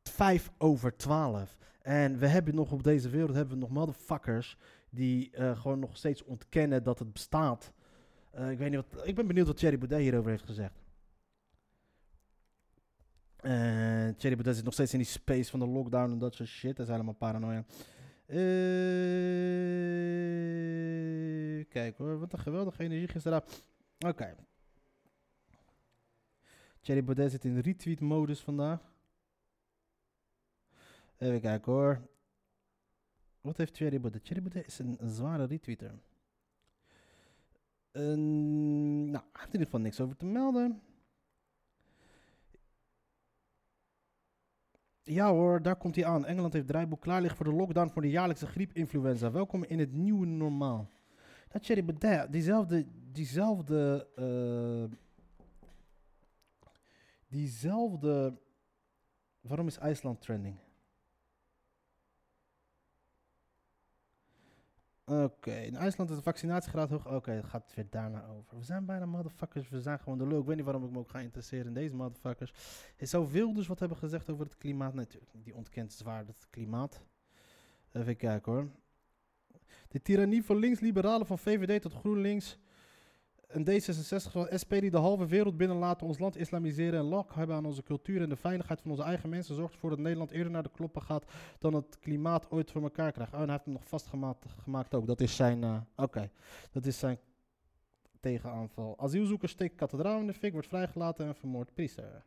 5 0.02 0.50
over 0.58 0.96
12. 0.96 1.56
En 1.88 2.18
we 2.18 2.26
hebben 2.26 2.54
nog 2.54 2.72
op 2.72 2.82
deze 2.82 3.08
wereld 3.08 3.34
hebben 3.34 3.54
we 3.54 3.60
nog 3.60 3.70
motherfuckers 3.70 4.56
die 4.90 5.30
uh, 5.38 5.60
gewoon 5.60 5.78
nog 5.78 5.96
steeds 5.96 6.24
ontkennen 6.24 6.82
dat 6.82 6.98
het 6.98 7.12
bestaat. 7.12 7.72
Uh, 8.34 8.50
ik, 8.50 8.58
weet 8.58 8.70
niet 8.70 8.84
wat, 8.90 9.06
ik 9.06 9.14
ben 9.14 9.26
benieuwd 9.26 9.46
wat 9.46 9.56
Thierry 9.56 9.78
Baudet 9.78 9.98
hierover 9.98 10.30
heeft 10.30 10.44
gezegd. 10.44 10.82
Uh, 13.40 14.08
Thierry 14.16 14.34
Baudet 14.34 14.54
zit 14.54 14.64
nog 14.64 14.72
steeds 14.72 14.92
in 14.92 14.98
die 14.98 15.08
space 15.08 15.50
van 15.50 15.60
de 15.60 15.66
lockdown 15.66 16.12
en 16.12 16.18
dat 16.18 16.34
soort 16.34 16.48
shit. 16.48 16.76
Dat 16.76 16.86
is 16.86 16.92
helemaal 16.92 17.14
paranoia. 17.14 17.64
kijk 21.68 21.96
hoor, 21.96 22.18
wat 22.18 22.32
een 22.32 22.38
geweldige 22.38 22.82
energie 22.82 23.08
gisteren. 23.08 23.42
Oké. 23.98 24.08
Okay. 24.08 24.34
Thierry 26.80 27.04
Baudet 27.04 27.30
zit 27.30 27.44
in 27.44 27.58
retweet 27.58 28.00
modus 28.00 28.40
vandaag. 28.40 28.80
Even 31.18 31.40
kijken 31.40 31.72
hoor. 31.72 32.08
Wat 33.40 33.56
heeft 33.56 33.74
Thierry 33.74 34.00
Baudet? 34.00 34.24
Thierry 34.24 34.62
is 34.66 34.78
een, 34.78 34.98
zware 35.04 35.44
retweeter. 35.44 35.98
nou, 37.92 39.12
hij 39.12 39.22
heeft 39.32 39.46
in 39.46 39.52
ieder 39.52 39.64
geval 39.64 39.80
niks 39.80 40.00
over 40.00 40.16
te 40.16 40.26
melden. 40.26 40.82
Ja 45.02 45.30
hoor, 45.30 45.62
daar 45.62 45.76
komt 45.76 45.94
hij 45.94 46.04
aan. 46.04 46.26
Engeland 46.26 46.52
heeft 46.52 46.66
draaiboek 46.66 47.00
klaar 47.00 47.20
liggen 47.20 47.36
voor 47.36 47.52
de 47.52 47.58
lockdown 47.58 47.90
voor 47.90 48.02
de 48.02 48.10
jaarlijkse 48.10 48.46
griepinfluenza. 48.46 49.30
Welkom 49.30 49.64
in 49.64 49.78
het 49.78 49.92
nieuwe 49.92 50.26
normaal. 50.26 50.88
Dat 51.48 51.62
Thierry 51.62 51.84
Baudet, 51.84 52.32
diezelfde, 52.32 52.86
diezelfde, 53.12 54.08
uh, 54.18 54.96
diezelfde, 57.28 58.38
waarom 59.40 59.66
is 59.66 59.78
IJsland 59.78 60.20
trending? 60.20 60.67
Oké, 65.08 65.52
in 65.52 65.76
IJsland 65.76 66.10
is 66.10 66.16
de 66.16 66.22
vaccinatiegraad 66.22 66.90
hoog. 66.90 67.06
Oké, 67.06 67.30
het 67.30 67.44
gaat 67.44 67.74
weer 67.74 67.86
daarna 67.90 68.26
over. 68.26 68.58
We 68.58 68.64
zijn 68.64 68.84
bijna 68.84 69.06
motherfuckers, 69.06 69.68
we 69.68 69.80
zijn 69.80 69.98
gewoon 69.98 70.18
de 70.18 70.26
lul. 70.26 70.40
Ik 70.40 70.46
weet 70.46 70.56
niet 70.56 70.64
waarom 70.64 70.84
ik 70.84 70.90
me 70.90 70.98
ook 70.98 71.10
ga 71.10 71.18
interesseren 71.18 71.66
in 71.66 71.74
deze 71.74 71.94
motherfuckers. 71.94 72.52
Is 72.96 73.10
zoveel 73.10 73.54
dus 73.54 73.66
wat 73.66 73.78
hebben 73.78 73.98
gezegd 73.98 74.30
over 74.30 74.44
het 74.44 74.56
klimaat? 74.56 74.94
Natuurlijk, 74.94 75.30
die 75.32 75.54
ontkent 75.54 75.92
zwaar 75.92 76.26
het 76.26 76.46
klimaat. 76.50 77.02
Even 77.92 78.16
kijken 78.16 78.52
hoor. 78.52 78.68
De 79.88 80.02
tirannie 80.02 80.44
van 80.44 80.56
links-liberalen 80.56 81.26
van 81.26 81.38
VVD 81.38 81.82
tot 81.82 81.92
GroenLinks. 81.92 82.58
Een 83.48 83.64
D66 83.64 84.30
van 84.30 84.48
SP 84.62 84.70
die 84.70 84.90
de 84.90 84.96
halve 84.96 85.26
wereld 85.26 85.56
binnenlaten, 85.56 86.06
ons 86.06 86.18
land 86.18 86.36
islamiseren 86.36 86.98
en 86.98 87.04
lak 87.04 87.34
hebben 87.34 87.56
aan 87.56 87.66
onze 87.66 87.82
cultuur 87.82 88.22
en 88.22 88.28
de 88.28 88.36
veiligheid 88.36 88.80
van 88.80 88.90
onze 88.90 89.02
eigen 89.02 89.28
mensen, 89.28 89.54
zorgt 89.54 89.74
ervoor 89.74 89.90
dat 89.90 89.98
Nederland 89.98 90.30
eerder 90.30 90.52
naar 90.52 90.62
de 90.62 90.70
kloppen 90.70 91.02
gaat 91.02 91.24
dan 91.58 91.74
het 91.74 91.98
klimaat 91.98 92.50
ooit 92.50 92.70
voor 92.70 92.82
elkaar 92.82 93.12
krijgt. 93.12 93.32
Oh, 93.32 93.38
en 93.38 93.44
hij 93.44 93.52
heeft 93.52 93.64
hem 93.64 93.74
nog 93.74 93.88
vastgemaakt 93.88 94.44
gemaakt 94.62 94.94
ook. 94.94 95.06
Dat 95.06 95.20
is 95.20 95.36
zijn, 95.36 95.64
eh, 95.64 95.80
oké, 95.96 96.30
dat 96.72 96.86
is 96.86 96.98
zijn 96.98 97.18
tegenaanval. 98.20 98.98
Asielzoeker 98.98 99.48
steekt 99.48 99.74
kathedraal 99.74 100.20
in 100.20 100.26
de 100.26 100.34
fik, 100.34 100.52
wordt 100.52 100.68
vrijgelaten 100.68 101.26
en 101.26 101.34
vermoord 101.34 101.74
priester. 101.74 102.24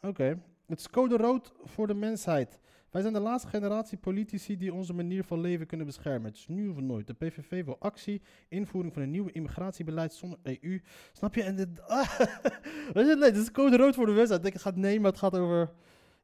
Oké, 0.00 0.42
het 0.66 0.78
is 0.78 0.90
code 0.90 1.16
rood 1.16 1.52
voor 1.64 1.86
de 1.86 1.94
mensheid. 1.94 2.60
Wij 2.90 3.02
zijn 3.02 3.12
de 3.12 3.20
laatste 3.20 3.48
generatie 3.48 3.98
politici 3.98 4.56
die 4.56 4.74
onze 4.74 4.92
manier 4.92 5.24
van 5.24 5.40
leven 5.40 5.66
kunnen 5.66 5.86
beschermen. 5.86 6.26
Het 6.30 6.36
is 6.36 6.46
nu 6.48 6.68
of 6.68 6.80
nooit. 6.80 7.06
De 7.06 7.14
PVV 7.14 7.64
wil 7.64 7.76
actie, 7.78 8.22
invoering 8.48 8.92
van 8.92 9.02
een 9.02 9.10
nieuw 9.10 9.26
immigratiebeleid 9.26 10.14
zonder 10.14 10.38
EU. 10.42 10.82
Snap 11.12 11.34
je? 11.34 11.42
En 11.42 11.56
dit, 11.56 11.68
Weet 12.94 13.06
je, 13.06 13.16
nee, 13.18 13.32
dit 13.32 13.42
is 13.42 13.50
code 13.50 13.76
rood 13.76 13.94
voor 13.94 14.06
de 14.06 14.12
mensheid. 14.12 14.36
Ik 14.36 14.42
denk, 14.42 14.54
het 14.54 14.62
gaat 14.62 14.76
nee, 14.76 15.00
maar 15.00 15.10
het 15.10 15.20
gaat 15.20 15.36
over 15.36 15.72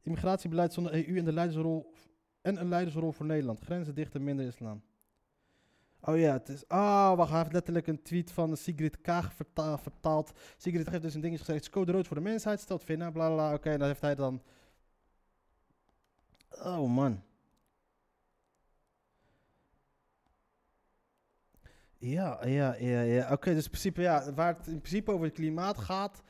immigratiebeleid 0.03 0.73
zonder 0.73 0.93
EU 1.09 1.19
en 1.19 1.25
de 1.25 1.33
leidersrol 1.33 1.93
en 2.43 2.61
een 2.61 2.69
leidersrol 2.69 3.13
voor 3.13 3.27
Nederland. 3.27 3.61
Grenzen 3.61 3.95
dichter, 3.95 4.23
minder 4.23 4.47
islam. 4.47 4.83
Oh 6.01 6.19
ja, 6.19 6.33
het 6.33 6.49
is. 6.49 6.69
Ah, 6.69 7.17
wacht, 7.17 7.31
hij 7.31 7.39
heeft 7.39 7.53
letterlijk 7.53 7.87
een 7.87 8.03
tweet 8.03 8.33
van 8.33 8.57
Sigrid 8.57 9.01
Kaag 9.01 9.33
verta 9.33 9.79
vertaald. 9.79 10.33
Sigrid 10.57 10.91
heeft 10.91 11.03
dus 11.03 11.15
een 11.15 11.21
dingetje 11.21 11.45
gezegd: 11.45 11.71
code 11.71 11.93
rood 11.93 12.07
voor 12.07 12.17
de 12.17 12.23
mensheid, 12.23 12.61
stelt 12.61 12.85
vinden, 12.85 13.13
bla 13.13 13.31
bla. 13.31 13.55
Oké, 13.55 13.71
en 13.71 13.79
dan 13.79 13.89
heeft 13.89 14.01
hij 14.01 14.15
dan. 14.15 14.43
Oh 16.51 16.89
man. 16.95 17.23
Ja, 21.99 22.47
ja, 22.47 22.75
ja, 22.75 23.01
ja. 23.01 23.33
Oké, 23.33 23.55
dus 23.55 23.65
in 23.65 23.71
principe, 23.71 24.01
ja, 24.01 24.33
waar 24.35 24.57
het 24.57 24.67
in 24.67 24.81
principe 24.81 25.13
over 25.13 25.27
het 25.27 25.35
klimaat 25.35 25.79
gaat, 25.79 26.23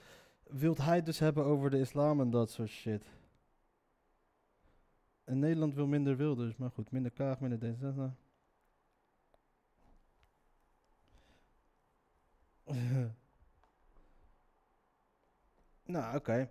wilt 0.43 0.79
hij 0.79 0.97
het 0.97 1.07
dus 1.07 1.19
hebben 1.19 1.45
over 1.45 1.71
de 1.71 1.79
islam 1.79 2.21
en 2.21 2.31
dat 2.31 2.51
soort 2.51 2.69
shit. 2.69 3.05
En 5.25 5.39
Nederland 5.39 5.75
wil 5.75 5.87
minder 5.87 6.17
wilders, 6.17 6.57
maar 6.57 6.71
goed, 6.71 6.91
minder 6.91 7.11
Kaag, 7.13 7.41
minder 7.41 7.59
D66. 7.59 8.28
nou, 15.85 16.17
oké. 16.17 16.51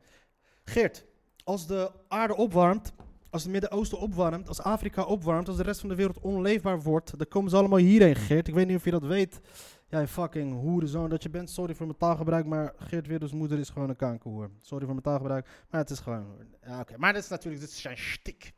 Geert, 0.64 1.06
als 1.44 1.68
de 1.68 1.92
aarde 2.08 2.36
opwarmt, 2.36 2.94
als 3.30 3.44
het 3.44 3.52
Midden-Oosten 3.52 4.00
opwarmt, 4.00 4.48
als 4.48 4.62
Afrika 4.62 5.04
opwarmt, 5.04 5.48
als 5.48 5.58
de 5.58 5.64
rest 5.64 5.80
van 5.80 5.90
de 5.90 5.96
wereld 5.96 6.20
onleefbaar 6.20 6.82
wordt, 6.82 7.18
dan 7.18 7.28
komen 7.28 7.50
ze 7.50 7.58
allemaal 7.58 7.78
hierheen, 7.78 8.16
Geert. 8.16 8.48
Ik 8.48 8.54
weet 8.54 8.68
niet 8.68 8.78
of 8.78 8.86
je 8.86 8.92
dat 8.92 9.04
weet. 9.04 9.40
Jij 9.88 10.08
fucking 10.08 10.54
hoerenzoon 10.54 11.10
dat 11.10 11.24
je 11.24 11.30
bent. 11.30 11.50
Sorry 11.50 11.76
voor 11.76 11.86
mijn 11.86 11.98
taalgebruik, 11.98 12.46
maar 12.46 12.74
Geert 12.78 13.08
Wilders 13.08 13.32
moeder 13.32 13.60
is 13.60 13.70
gewoon 13.70 13.90
een 13.90 13.96
kankerhoer. 13.96 14.50
Sorry 14.62 14.86
voor 14.86 14.94
mijn 14.94 15.06
taalgebruik, 15.06 15.48
maar 15.70 15.82
het 15.82 15.90
is 15.90 16.00
gewoon... 16.00 16.26
Ja, 16.66 16.80
oké. 16.80 16.98
Maar 16.98 17.14
dat 17.14 17.24
is 17.24 17.30
natuurlijk, 17.30 17.62
dit 17.62 17.72
is 17.72 17.82
zijn 17.82 17.98
stik. 17.98 18.54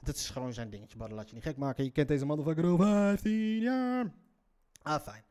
Dit 0.00 0.16
is 0.16 0.30
gewoon 0.30 0.52
zijn 0.52 0.70
dingetje, 0.70 0.98
maar 0.98 1.10
laat 1.10 1.28
je 1.28 1.34
niet 1.34 1.44
gek 1.44 1.56
maken. 1.56 1.84
Je 1.84 1.90
kent 1.90 2.08
deze 2.08 2.26
motherfucker 2.26 2.64
al 2.64 2.76
15 2.76 3.60
jaar. 3.60 4.12
Ah, 4.82 5.00
fijn. 5.00 5.24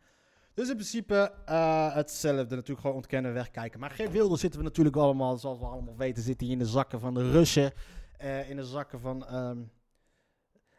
Dus 0.53 0.69
in 0.69 0.75
principe 0.75 1.33
uh, 1.49 1.95
hetzelfde. 1.95 2.55
Natuurlijk 2.55 2.81
gewoon 2.81 2.95
ontkennen, 2.95 3.33
wegkijken. 3.33 3.79
Maar 3.79 3.89
Geert 3.89 4.11
Wilders 4.11 4.41
zitten 4.41 4.59
we 4.59 4.65
natuurlijk 4.65 4.95
allemaal, 4.95 5.37
zoals 5.37 5.59
we 5.59 5.65
allemaal 5.65 5.97
weten, 5.97 6.23
zit 6.23 6.39
hij 6.39 6.49
in 6.49 6.59
de 6.59 6.65
zakken 6.65 6.99
van 6.99 7.13
de 7.13 7.31
Russen. 7.31 7.71
Uh, 8.23 8.49
in 8.49 8.55
de 8.55 8.65
zakken 8.65 8.99
van... 8.99 9.35
Um... 9.35 9.71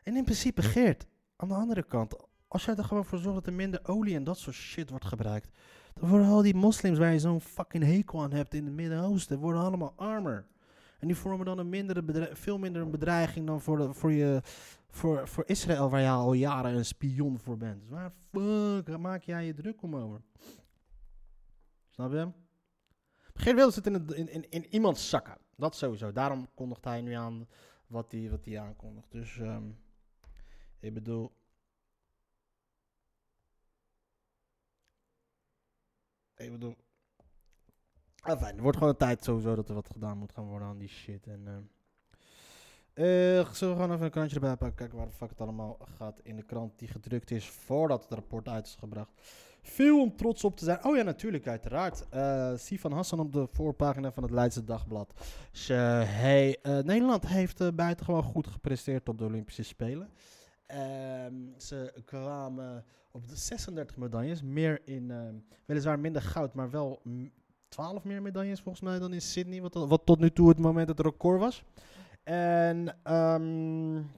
En 0.02 0.17
in 0.17 0.25
principe, 0.25 0.62
Geert, 0.62 1.07
aan 1.37 1.49
de 1.49 1.55
andere 1.55 1.83
kant, 1.83 2.17
als 2.49 2.64
jij 2.64 2.76
er 2.76 2.85
gewoon 2.85 3.05
voor 3.05 3.19
zorgt 3.19 3.35
dat 3.35 3.47
er 3.47 3.52
minder 3.52 3.81
olie 3.83 4.14
en 4.14 4.25
dat 4.25 4.38
soort 4.38 4.57
shit 4.57 4.91
wordt 4.91 5.05
gebruikt, 5.05 5.50
dan 5.95 6.09
worden 6.09 6.29
al 6.29 6.43
die 6.43 6.55
moslims 6.55 6.99
waar 6.99 7.12
je 7.12 7.19
zo'n 7.19 7.41
fucking 7.41 7.85
hekel 7.85 8.23
aan 8.23 8.33
hebt 8.33 8.55
in 8.55 8.64
het 8.64 8.75
Midden-Oosten, 8.75 9.38
worden 9.38 9.61
allemaal 9.61 9.93
armer. 9.97 10.47
En 11.02 11.09
die 11.09 11.16
vormen 11.16 11.47
dan 11.47 11.59
een 11.59 11.68
mindere 11.68 12.30
veel 12.32 12.59
minder 12.59 12.82
een 12.82 12.90
bedreiging 12.90 13.47
dan 13.47 13.61
voor, 13.61 13.78
de, 13.78 13.94
voor, 13.94 14.12
je, 14.12 14.40
voor, 14.88 15.28
voor 15.28 15.44
Israël, 15.47 15.90
waar 15.90 16.00
je 16.00 16.09
al 16.09 16.32
jaren 16.32 16.75
een 16.75 16.85
spion 16.85 17.38
voor 17.38 17.56
bent. 17.56 17.80
Dus 17.80 17.88
waar 17.88 18.12
fuck 18.30 18.99
maak 18.99 19.23
jij 19.23 19.47
je 19.47 19.54
druk 19.54 19.82
om 19.82 19.97
over? 19.97 20.23
Snap 21.90 22.12
je? 22.12 22.32
Geert 23.35 23.56
Wilders 23.56 23.75
zit 23.75 23.87
in, 23.87 24.28
in, 24.28 24.50
in, 24.50 24.66
iemands 24.75 25.09
zakken. 25.09 25.38
Dat 25.56 25.76
sowieso. 25.76 26.12
Daarom 26.12 26.49
kondigt 26.54 26.85
hij 26.85 27.00
nu 27.00 27.12
aan 27.12 27.49
wat 27.87 28.12
hij 28.12 28.30
wat 28.30 28.56
aankondigt. 28.56 29.11
Dus 29.11 29.38
um, 29.38 29.78
ik 30.80 30.94
bedoel. 30.94 31.32
Ik 36.37 36.52
bedoel. 36.52 36.76
Ah, 38.25 38.41
fijn. 38.41 38.57
Er 38.57 38.62
wordt 38.62 38.76
gewoon 38.76 38.93
een 38.93 38.99
tijd 38.99 39.25
sowieso 39.25 39.55
dat 39.55 39.69
er 39.69 39.75
wat 39.75 39.91
gedaan 39.93 40.19
moet 40.19 40.33
gaan 40.33 40.45
worden 40.45 40.69
aan 40.69 40.79
die 40.79 40.88
shit. 40.88 41.26
En, 41.26 41.71
uh, 42.95 43.52
zullen 43.52 43.75
we 43.75 43.81
gewoon 43.81 43.93
even 43.93 44.05
een 44.05 44.11
krantje 44.11 44.35
erbij 44.35 44.57
pakken. 44.57 44.76
Kijken 44.76 44.99
waar 44.99 45.07
de 45.07 45.12
fuck 45.12 45.31
het 45.31 45.41
allemaal 45.41 45.79
gaat 45.99 46.21
in 46.23 46.37
de 46.37 46.43
krant 46.43 46.79
die 46.79 46.88
gedrukt 46.88 47.31
is 47.31 47.49
voordat 47.49 48.02
het 48.02 48.12
rapport 48.12 48.49
uit 48.49 48.67
is 48.67 48.76
gebracht. 48.79 49.11
Veel 49.62 50.00
om 50.00 50.17
trots 50.17 50.45
op 50.45 50.57
te 50.57 50.64
zijn. 50.64 50.85
Oh 50.85 50.97
ja, 50.97 51.02
natuurlijk, 51.02 51.47
uiteraard. 51.47 52.07
Uh, 52.14 52.52
Sifan 52.57 52.93
Hassan 52.93 53.21
op 53.21 53.33
de 53.33 53.47
voorpagina 53.52 54.12
van 54.12 54.23
het 54.23 54.33
Leidse 54.33 54.64
Dagblad. 54.64 55.14
Ze, 55.52 55.73
hey, 55.73 56.59
uh, 56.62 56.79
Nederland 56.79 57.26
heeft 57.26 57.61
uh, 57.61 57.69
buitengewoon 57.75 58.23
goed 58.23 58.47
gepresteerd 58.47 59.09
op 59.09 59.19
de 59.19 59.25
Olympische 59.25 59.62
Spelen. 59.62 60.11
Ehm, 60.67 61.35
ze 61.57 62.02
kwamen 62.05 62.85
op 63.11 63.29
de 63.29 63.37
36 63.37 63.97
medailles. 63.97 64.43
Meer 64.43 64.81
in, 64.85 65.12
weliswaar 65.64 65.99
minder 65.99 66.23
goud, 66.23 66.55
maar 66.55 66.71
wel 66.71 67.00
12 67.73 68.05
meer 68.05 68.23
medailles 68.23 68.61
volgens 68.61 68.85
mij 68.85 68.99
dan 68.99 69.12
in 69.12 69.23
Sydney. 69.23 69.61
Wat, 69.61 69.75
wat 69.75 70.07
tot 70.07 70.19
nu 70.19 70.31
toe 70.31 70.49
het 70.49 70.59
moment 70.59 70.88
het 70.88 71.00
record 71.00 71.41
was. 71.41 71.64
En 72.23 72.97
um, 73.12 74.11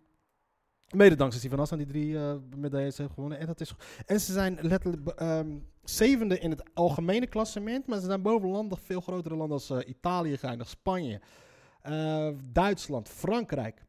mede 0.90 1.14
dankzij 1.14 1.40
Steven 1.40 1.58
Hassan 1.58 1.78
die 1.78 1.86
drie 1.86 2.08
uh, 2.08 2.34
medailles 2.56 2.98
heeft 2.98 3.12
gewonnen. 3.12 3.38
En, 3.38 3.46
dat 3.46 3.60
is, 3.60 3.74
en 4.06 4.20
ze 4.20 4.32
zijn 4.32 4.58
letterlijk 4.60 5.20
um, 5.22 5.68
zevende 5.84 6.38
in 6.38 6.50
het 6.50 6.74
algemene 6.74 7.26
klassement. 7.26 7.86
Maar 7.86 7.98
ze 7.98 8.06
zijn 8.06 8.22
boven 8.22 8.48
landen, 8.48 8.78
veel 8.78 9.00
grotere 9.00 9.36
landen 9.36 9.56
als 9.56 9.70
uh, 9.70 9.78
Italië 9.86 10.36
geëindigd, 10.36 10.70
Spanje, 10.70 11.20
uh, 11.88 12.28
Duitsland, 12.44 13.08
Frankrijk. 13.08 13.84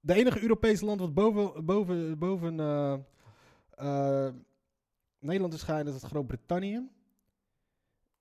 de 0.00 0.14
enige 0.14 0.42
Europese 0.42 0.84
land 0.84 1.00
wat 1.00 1.14
boven, 1.14 1.64
boven, 1.64 2.18
boven 2.18 2.54
Nederland 5.18 5.52
is 5.52 5.62
geëindigd 5.62 5.96
is 5.96 6.08
Groot-Brittannië. 6.08 6.88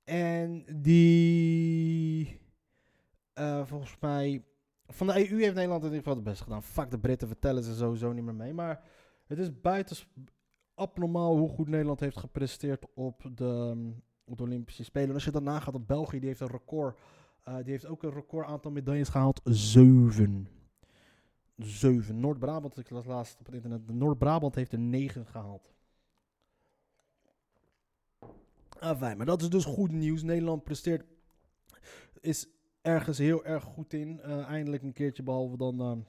En 0.07 0.65
die 0.81 2.39
uh, 3.39 3.65
volgens 3.65 3.97
mij. 3.99 4.43
Van 4.87 5.07
de 5.07 5.29
EU 5.29 5.39
heeft 5.41 5.55
Nederland 5.55 5.83
in 5.83 5.89
ieder 5.89 6.03
geval 6.03 6.15
het 6.15 6.23
best 6.23 6.41
gedaan. 6.41 6.63
Fuck 6.63 6.91
de 6.91 6.99
Britten 6.99 7.27
vertellen 7.27 7.63
ze 7.63 7.75
sowieso 7.75 8.11
niet 8.11 8.23
meer 8.23 8.35
mee. 8.35 8.53
Maar 8.53 8.83
het 9.25 9.37
is 9.37 9.61
buiten 9.61 9.97
abnormaal 10.73 11.37
hoe 11.37 11.49
goed 11.49 11.67
Nederland 11.67 11.99
heeft 11.99 12.17
gepresteerd 12.17 12.85
op 12.93 13.29
de, 13.33 13.75
op 14.25 14.37
de 14.37 14.43
Olympische 14.43 14.83
Spelen. 14.83 15.07
En 15.07 15.13
als 15.13 15.25
je 15.25 15.31
dan 15.31 15.43
nagaat 15.43 15.75
op 15.75 15.87
België, 15.87 16.19
die 16.19 16.27
heeft 16.27 16.41
een 16.41 16.47
record. 16.47 16.99
Uh, 17.47 17.55
die 17.55 17.71
heeft 17.71 17.85
ook 17.85 18.03
een 18.03 18.13
record 18.13 18.47
aantal 18.47 18.71
medailles 18.71 19.09
gehaald. 19.09 19.41
Zeven. 19.43 20.47
Zeven. 21.57 22.19
Noord-Brabant, 22.19 22.77
ik 22.77 22.89
las 22.89 23.05
laatst 23.05 23.39
op 23.39 23.45
het 23.45 23.55
internet. 23.55 23.93
Noord-Brabant 23.93 24.55
heeft 24.55 24.71
er 24.71 24.79
negen 24.79 25.25
gehaald. 25.25 25.73
Ah, 28.79 28.97
fijn, 28.97 29.17
maar 29.17 29.25
dat 29.25 29.41
is 29.41 29.49
dus 29.49 29.65
goed 29.65 29.91
nieuws. 29.91 30.23
Nederland 30.23 30.63
presteert. 30.63 31.05
Is 32.21 32.47
ergens 32.81 33.17
heel 33.17 33.45
erg 33.45 33.63
goed 33.63 33.93
in. 33.93 34.19
Uh, 34.25 34.45
eindelijk 34.45 34.83
een 34.83 34.93
keertje, 34.93 35.23
behalve 35.23 35.57
dan 35.57 35.81
uh, 35.81 36.05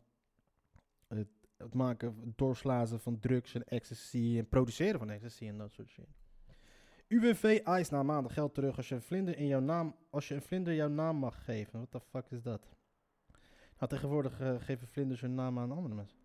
het, 1.09 1.29
het, 1.57 1.75
maken, 1.75 2.17
het 2.25 2.39
doorslazen 2.39 3.01
van 3.01 3.19
drugs 3.19 3.55
en 3.55 3.65
ecstasy 3.65 4.35
en 4.39 4.49
produceren 4.49 4.99
van 4.99 5.11
ecstasy 5.11 5.47
en 5.47 5.59
dat 5.59 5.73
soort 5.73 5.89
shit. 5.89 6.09
UWV 7.09 7.61
eist 7.65 7.91
na 7.91 8.03
maanden 8.03 8.33
geld 8.33 8.55
terug 8.55 8.77
als 8.77 8.89
je 8.89 8.95
een 8.95 9.03
vlinder 9.03 9.39
in 9.39 9.47
jouw 9.47 9.61
naam, 9.61 9.95
als 10.11 10.29
je 10.29 10.35
een 10.35 10.43
vlinder 10.43 10.75
jouw 10.75 10.89
naam 10.89 11.17
mag 11.17 11.45
geven. 11.45 11.79
Wat 11.79 11.93
de 11.93 12.01
fuck 12.01 12.31
is 12.31 12.43
dat? 12.43 12.69
Nou, 13.79 13.91
tegenwoordig 13.91 14.41
uh, 14.41 14.55
geven 14.61 14.89
vlinders 14.89 15.21
hun 15.21 15.35
naam 15.35 15.59
aan 15.59 15.73
andere 15.73 15.95
mensen. 15.95 16.19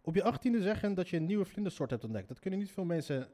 Op 0.00 0.14
je 0.14 0.22
achttiende 0.22 0.62
zeggen 0.62 0.94
dat 0.94 1.08
je 1.08 1.16
een 1.16 1.26
nieuwe 1.26 1.44
vlindersoort 1.44 1.90
hebt 1.90 2.04
ontdekt. 2.04 2.28
Dat 2.28 2.38
kunnen 2.38 2.58
niet 2.58 2.70
veel 2.70 2.84
mensen 2.84 3.28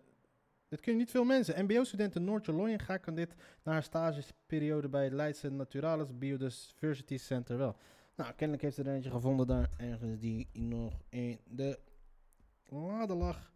dit 0.69 0.81
kunnen 0.81 1.01
niet 1.01 1.11
veel 1.11 1.25
mensen. 1.25 1.65
MBO-studenten 1.65 2.25
Noortje 2.25 2.53
Looyenga 2.53 2.97
kan 2.97 3.15
dit 3.15 3.35
na 3.63 3.73
haar 3.73 3.83
stageperiode 3.83 4.89
bij 4.89 5.05
het 5.05 5.13
Leidse 5.13 5.51
Naturalis 5.51 6.19
Biodiversity 6.19 7.19
Center 7.19 7.59
wel. 7.59 7.77
Nou, 8.17 8.33
kennelijk 8.33 8.63
heeft 8.63 8.77
er 8.77 8.89
eentje 8.89 9.11
gevonden 9.11 9.47
daar 9.47 9.71
ergens 9.77 10.19
die 10.19 10.49
nog 10.53 11.03
in 11.09 11.39
de 11.45 11.79
lade 12.69 13.15
lag. 13.15 13.53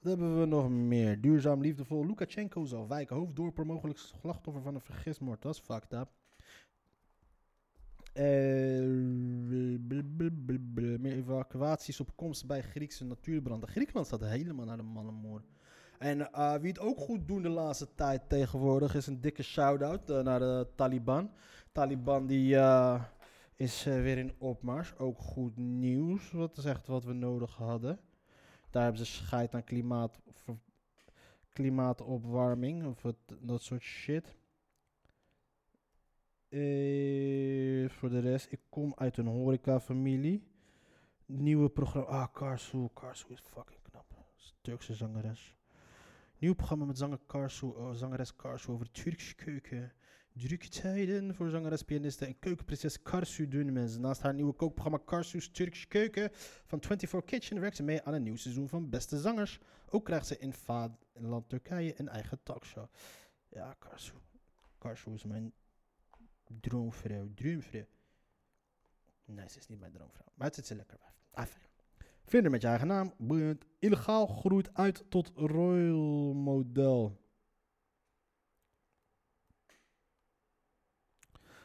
Wat 0.00 0.10
hebben 0.12 0.40
we 0.40 0.46
nog 0.46 0.70
meer? 0.70 1.20
Duurzaam, 1.20 1.60
liefdevol. 1.60 2.06
Lukashenko 2.06 2.64
zal 2.64 2.88
wijken. 2.88 3.16
Hoofddorper 3.16 3.66
mogelijk 3.66 3.98
slachtoffer 3.98 4.62
van 4.62 4.74
een 4.74 4.80
vergismoord. 4.80 5.42
Dat 5.42 5.54
is 5.54 5.60
fucked 5.60 5.92
up. 5.92 6.08
Eh, 8.12 8.24
meer 10.98 11.12
evacuaties 11.12 12.00
op 12.00 12.16
komst 12.16 12.46
bij 12.46 12.62
Griekse 12.62 13.04
natuurbranden. 13.04 13.68
Griekenland 13.68 14.06
staat 14.06 14.20
helemaal 14.20 14.66
naar 14.66 14.76
de 14.76 14.82
mannenmoer. 14.82 15.42
En 16.02 16.32
eh, 16.32 16.54
wie 16.54 16.68
het 16.68 16.78
ook 16.78 16.98
goed 16.98 17.28
doen 17.28 17.42
de 17.42 17.48
laatste 17.48 17.94
tijd 17.94 18.28
tegenwoordig 18.28 18.94
is 18.94 19.06
een 19.06 19.20
dikke 19.20 19.42
shout-out 19.42 20.10
eh, 20.10 20.20
naar 20.20 20.38
de 20.38 20.66
Taliban. 20.74 21.30
Taliban 21.72 22.26
die 22.26 22.56
eh, 22.56 23.02
is 23.56 23.84
weer 23.84 24.18
in 24.18 24.34
opmars. 24.38 24.98
Ook 24.98 25.18
goed 25.18 25.56
nieuws. 25.56 26.30
Wat 26.30 26.56
is 26.56 26.64
echt 26.64 26.86
wat 26.86 27.04
we 27.04 27.12
nodig 27.12 27.54
hadden. 27.54 28.00
Daar 28.70 28.82
hebben 28.82 29.06
ze 29.06 29.12
scheid 29.12 29.54
aan 29.54 29.64
klimaat, 29.64 30.20
klimaatopwarming 31.52 32.86
of 32.86 33.04
dat 33.40 33.62
soort 33.62 33.82
shit. 33.82 34.36
Voor 37.90 38.10
de 38.10 38.20
rest, 38.20 38.52
ik 38.52 38.60
kom 38.68 38.92
uit 38.96 39.16
een 39.16 39.26
horecafamilie. 39.26 40.46
Nieuwe 41.26 41.68
programma. 41.68 42.08
Ah, 42.08 42.32
Karsu. 42.32 42.88
Karsu 42.94 43.32
is 43.32 43.40
fucking 43.40 43.82
knap. 43.82 44.04
Turkse 44.60 44.94
zangeres. 44.94 45.61
Nieuw 46.42 46.54
programma 46.54 46.84
met 46.84 46.98
zanger 46.98 47.18
Karsu, 47.26 47.66
oh, 47.66 47.94
zangeres 47.94 48.36
Karsu 48.36 48.72
over 48.72 48.90
Turkse 48.90 49.34
keuken. 49.34 49.92
Drukke 50.32 50.68
tijden 50.68 51.34
voor 51.34 51.50
zangeres, 51.50 51.82
pianiste 51.82 52.26
en 52.26 52.38
keukenprinses 52.38 53.02
Karsu 53.02 53.48
Dunmez. 53.48 53.96
Naast 53.96 54.22
haar 54.22 54.34
nieuwe 54.34 54.52
kookprogramma 54.52 54.98
Karsu's 55.04 55.50
Turkse 55.50 55.86
Keuken 55.86 56.30
van 56.66 56.80
24 56.82 57.24
Kitchen 57.24 57.60
werkt 57.60 57.76
ze 57.76 57.82
mee 57.82 58.02
aan 58.02 58.14
een 58.14 58.22
nieuw 58.22 58.36
seizoen 58.36 58.68
van 58.68 58.90
Beste 58.90 59.20
Zangers. 59.20 59.58
Ook 59.88 60.04
krijgt 60.04 60.26
ze 60.26 60.38
in 60.38 60.52
vaderland 60.52 61.48
Turkije 61.48 62.00
een 62.00 62.08
eigen 62.08 62.42
talkshow. 62.42 62.86
Ja, 63.48 63.74
Karsu. 63.78 64.12
Karsu 64.78 65.12
is 65.12 65.24
mijn 65.24 65.52
droomvrouw. 66.60 67.28
Droomvrouw. 67.34 67.86
Nee, 69.24 69.48
ze 69.48 69.58
is 69.58 69.68
niet 69.68 69.80
mijn 69.80 69.92
droomvrouw. 69.92 70.32
Maar 70.34 70.46
het 70.46 70.56
zit 70.56 70.66
ze 70.66 70.74
lekker 70.74 70.98
bij. 70.98 71.44
Ah, 71.44 71.46
fijn. 72.22 72.30
Vlinder 72.30 72.50
met 72.50 72.62
je 72.62 72.68
eigen 72.68 72.86
naam. 72.86 73.12
Boeiend. 73.18 73.64
Illegaal 73.78 74.26
groeit 74.26 74.74
uit 74.74 75.04
tot 75.08 75.32
royal 75.34 76.34
model. 76.34 77.20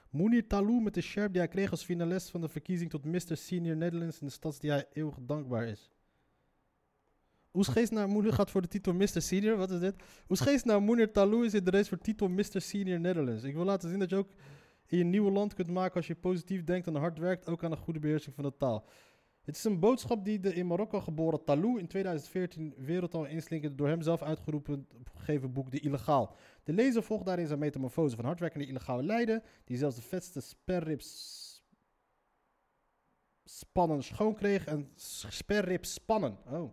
Mounir 0.10 0.48
Talou 0.48 0.82
met 0.82 0.94
de 0.94 1.02
sherp 1.02 1.32
die 1.32 1.42
hij 1.42 1.50
kreeg 1.50 1.72
als 1.72 1.84
finalist 1.84 2.30
van 2.30 2.42
de 2.42 2.50
verkiezing 2.50 2.90
tot 2.90 3.06
Mr. 3.06 3.38
Senior 3.38 3.76
Netherlands 3.76 4.20
in 4.20 4.28
de 4.28 4.34
stad 4.34 4.62
die 4.62 4.70
hij 4.70 4.88
eeuwig 4.94 5.16
dankbaar 5.22 5.68
is. 5.68 5.92
Oesgeest 7.54 7.92
naar 7.92 8.08
Moeder 8.08 8.34
gaat 8.34 8.52
voor 8.52 8.62
de 8.62 8.68
titel 8.68 8.94
Mr. 8.94 9.22
Senior. 9.22 9.58
Wat 9.58 9.72
is 9.72 9.80
dit? 9.80 9.96
Oesgeest 10.30 10.66
naar 10.66 10.84
Mounir 10.84 11.12
Talou 11.12 11.46
is 11.46 11.54
in 11.54 11.64
de 11.64 11.72
race 11.72 11.90
voor 11.90 11.98
titel 11.98 12.28
Mr. 12.28 12.62
Senior 12.62 13.00
Netherlands. 13.00 13.44
Ik 13.44 13.54
wil 13.54 13.66
laten 13.66 13.90
zien 13.90 14.00
dat 14.00 14.10
je 14.10 14.16
ook 14.16 14.32
in 14.86 14.98
je 14.98 15.04
nieuwe 15.04 15.32
land 15.32 15.54
kunt 15.54 15.70
maken 15.70 15.96
als 15.96 16.08
je 16.08 16.16
positief 16.16 16.64
denkt 16.64 16.88
en 16.88 16.96
hard 16.96 17.18
werkt, 17.18 17.48
ook 17.48 17.64
aan 17.64 17.72
de 17.72 17.78
goede 17.78 18.00
beheersing 18.00 18.36
van 18.36 18.44
de 18.44 18.58
taal. 18.58 18.88
Het 19.48 19.56
is 19.56 19.63
een 19.63 19.80
boodschap 19.80 20.25
die 20.25 20.39
de 20.39 20.54
in 20.54 20.68
Marokko 20.68 21.01
geboren 21.01 21.44
Talou 21.44 21.80
in 21.80 21.88
2014 21.88 22.74
wereldtaal 22.77 23.25
inslinkerde 23.25 23.75
door 23.75 23.88
hem 23.88 24.01
zelf 24.01 24.22
uitgeroepen 24.22 24.88
gegeven 25.13 25.54
boek 25.54 25.72
De 25.72 25.80
Illegaal. 25.80 26.36
De 26.63 26.74
lezer 26.74 27.04
volgt 27.04 27.25
daarin 27.25 27.48
zijn 27.48 27.60
metamorfose 27.60 28.16
van 28.16 28.25
hardwerkende 28.25 28.66
illegale 28.66 29.04
leider, 29.04 29.44
die 29.63 29.77
zelfs 29.77 29.96
de 29.96 30.01
vetste 30.01 30.42
sperrips 30.42 31.66
spannen 33.44 34.04
schoon 34.04 34.36
kreeg 34.36 34.66
en 34.66 34.92
sperrips 35.30 35.94
spannen. 35.94 36.38
Oh. 36.46 36.72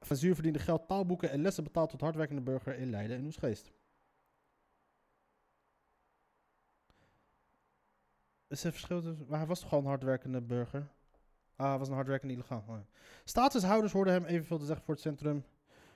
Van 0.00 0.16
zuurverdiende 0.16 0.58
geld 0.58 0.88
taalboeken 0.88 1.30
en 1.30 1.42
lessen 1.42 1.64
betaald 1.64 1.90
tot 1.90 2.00
hardwerkende 2.00 2.42
burger 2.42 2.74
in 2.76 2.90
Leiden 2.90 3.16
en 3.16 3.24
Oesgeest. 3.24 3.72
Is 8.46 8.64
er 8.64 8.70
verschil 8.70 9.02
tussen... 9.02 9.26
Maar 9.28 9.38
hij 9.38 9.48
was 9.48 9.60
toch 9.60 9.68
gewoon 9.68 9.84
een 9.84 9.90
hardwerkende 9.90 10.42
burger? 10.42 10.96
Ah, 11.58 11.78
was 11.78 11.88
een 11.88 11.94
hardwerkende 11.94 12.34
illegaal. 12.34 12.64
Oh. 12.68 12.78
Statushouders 13.24 13.92
hoorden 13.92 14.12
hem 14.12 14.24
evenveel 14.24 14.58
te 14.58 14.64
zeggen 14.64 14.84
voor 14.84 14.94
het 14.94 15.02
centrum. 15.02 15.44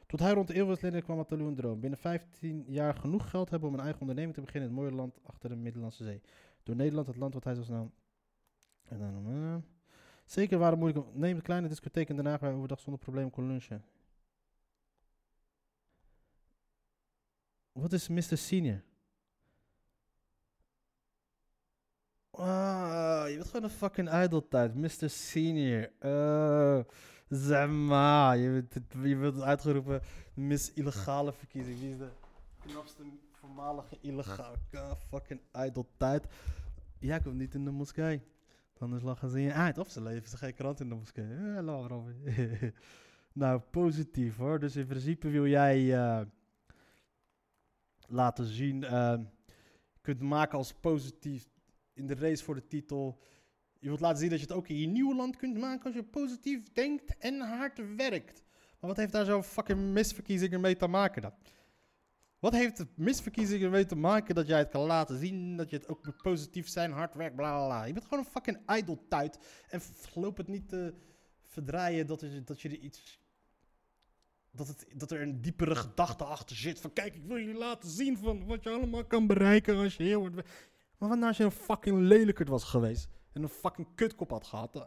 Tot 0.06 0.20
hij 0.20 0.32
rond 0.32 0.46
de 0.46 0.54
eeuwwisseling 0.54 1.04
kwam 1.04 1.24
Talou 1.24 1.48
een 1.48 1.54
droom. 1.54 1.80
Binnen 1.80 1.98
15 1.98 2.64
jaar 2.66 2.94
genoeg 2.94 3.30
geld 3.30 3.50
hebben 3.50 3.68
om 3.68 3.74
een 3.74 3.80
eigen 3.80 4.00
onderneming 4.00 4.34
te 4.34 4.40
beginnen 4.40 4.70
in 4.70 4.76
het 4.76 4.84
mooie 4.84 4.96
land 4.96 5.18
achter 5.24 5.48
de 5.48 5.56
Middellandse 5.56 6.04
Zee. 6.04 6.20
Door 6.62 6.76
Nederland, 6.76 7.06
het 7.06 7.16
land 7.16 7.34
wat 7.34 7.44
hij 7.44 7.54
zo 7.54 7.62
snel... 7.62 7.92
En 8.82 8.98
dan, 8.98 9.26
eh, 9.26 9.56
zeker 10.24 10.58
waren 10.58 10.78
moeilijk... 10.78 11.06
Neem 11.14 11.36
een 11.36 11.42
kleine 11.42 11.68
discotheek 11.68 12.06
Den 12.06 12.26
Haag 12.26 12.40
waar 12.40 12.48
hij 12.48 12.58
overdag 12.58 12.80
zonder 12.80 13.02
probleem 13.02 13.30
kon 13.30 13.46
lunchen. 13.46 13.84
Wat 17.72 17.92
is 17.92 18.08
Mr. 18.08 18.36
Senior? 18.36 18.82
Ah, 22.42 23.28
je 23.28 23.34
bent 23.36 23.46
gewoon 23.46 23.62
een 23.62 23.70
fucking 23.70 24.22
idol-tijd. 24.22 24.74
Mr. 24.74 25.10
Senior. 25.10 25.90
Uh, 26.00 26.80
zeg 27.28 27.68
maar. 27.68 28.36
Je 28.36 28.50
bent, 28.50 28.86
je 29.02 29.16
bent 29.16 29.40
uitgeroepen 29.40 30.00
Miss 30.34 30.72
Illegale 30.72 31.32
Verkiezing. 31.32 31.78
Wie 31.78 31.90
is 31.90 31.98
de 31.98 32.08
knapste 32.60 33.02
voormalige 33.32 33.98
illegale 34.00 34.56
fucking 35.08 35.40
idol-tijd? 35.52 36.26
Jij 36.98 37.20
komt 37.20 37.36
niet 37.36 37.54
in 37.54 37.64
de 37.64 37.70
moskee. 37.70 38.22
Is 38.94 39.02
lachen 39.02 39.30
ze 39.30 39.40
je 39.40 39.52
uit. 39.52 39.78
Of 39.78 39.90
ze 39.90 40.02
leven 40.02 40.38
geen 40.38 40.54
krant 40.54 40.80
in 40.80 40.88
de 40.88 40.94
moskee. 40.94 41.24
Eh, 41.24 41.62
laat 41.62 41.80
maar 41.80 41.90
op. 41.90 42.08
nou, 43.32 43.60
positief 43.60 44.36
hoor. 44.36 44.58
Dus 44.58 44.76
in 44.76 44.86
principe 44.86 45.28
wil 45.28 45.46
jij 45.46 45.94
eh, 45.94 46.20
laten 48.06 48.44
zien... 48.44 48.84
eh, 48.84 49.18
kunt 50.00 50.20
maken 50.20 50.58
als 50.58 50.72
positief 50.72 51.51
in 51.94 52.06
de 52.06 52.14
race 52.14 52.44
voor 52.44 52.54
de 52.54 52.66
titel. 52.66 53.20
Je 53.78 53.88
wilt 53.88 54.00
laten 54.00 54.18
zien 54.18 54.30
dat 54.30 54.38
je 54.40 54.46
het 54.46 54.54
ook 54.54 54.68
in 54.68 54.78
je 54.78 54.86
nieuwe 54.86 55.14
land 55.14 55.36
kunt 55.36 55.58
maken 55.58 55.84
als 55.84 55.94
je 55.94 56.02
positief 56.02 56.72
denkt 56.72 57.16
en 57.18 57.40
hard 57.40 57.96
werkt. 57.96 58.42
Maar 58.80 58.90
wat 58.90 58.96
heeft 58.96 59.12
daar 59.12 59.24
zo'n 59.24 59.42
fucking 59.42 59.80
misverkiezing 59.80 60.58
mee 60.58 60.76
te 60.76 60.86
maken 60.86 61.22
dan? 61.22 61.32
Wat 62.38 62.52
heeft 62.52 62.78
het 62.78 62.96
misverkiezing 62.96 63.62
ermee 63.62 63.86
te 63.86 63.94
maken 63.96 64.34
dat 64.34 64.46
jij 64.46 64.58
het 64.58 64.68
kan 64.68 64.86
laten 64.86 65.18
zien, 65.18 65.56
dat 65.56 65.70
je 65.70 65.76
het 65.76 65.88
ook 65.88 66.04
moet 66.04 66.22
positief 66.22 66.68
zijn, 66.68 66.90
hard 66.90 67.14
werkt, 67.14 67.36
bla 67.36 67.56
bla 67.56 67.66
bla. 67.66 67.84
Je 67.84 67.92
bent 67.92 68.04
gewoon 68.04 68.24
een 68.24 68.30
fucking 68.30 68.58
idol-tuit 68.78 69.38
en 69.68 69.80
f- 69.80 70.14
loop 70.14 70.36
het 70.36 70.48
niet 70.48 70.68
te 70.68 70.94
verdraaien 71.42 72.06
dat, 72.06 72.26
dat 72.44 72.60
je 72.60 72.68
er 72.68 72.78
iets... 72.78 73.20
Dat, 74.50 74.68
het, 74.68 74.86
dat 74.96 75.10
er 75.10 75.20
een 75.22 75.40
diepere 75.40 75.74
gedachte 75.74 76.24
achter 76.24 76.56
zit 76.56 76.80
van 76.80 76.92
kijk, 76.92 77.14
ik 77.14 77.24
wil 77.24 77.38
jullie 77.38 77.54
laten 77.54 77.90
zien 77.90 78.18
van 78.18 78.44
wat 78.46 78.62
je 78.62 78.70
allemaal 78.70 79.04
kan 79.04 79.26
bereiken 79.26 79.76
als 79.76 79.96
je 79.96 80.02
heel 80.02 80.20
hard. 80.22 80.48
Maar 81.02 81.10
wat 81.10 81.20
nou 81.20 81.30
als 81.30 81.40
je 81.40 81.44
een 81.44 81.50
fucking 81.50 81.98
lelijkerd 81.98 82.48
was 82.48 82.64
geweest 82.64 83.08
en 83.32 83.42
een 83.42 83.48
fucking 83.48 83.88
kutkop 83.94 84.30
had 84.30 84.46
gehad? 84.46 84.76
eh, 84.76 84.82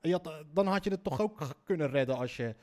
en 0.00 0.08
je 0.08 0.12
had, 0.12 0.44
dan 0.52 0.66
had 0.66 0.84
je 0.84 0.90
het 0.90 1.04
toch 1.04 1.20
ook 1.20 1.48
kunnen 1.64 1.90
redden 1.90 2.16
als 2.16 2.36
je... 2.36 2.54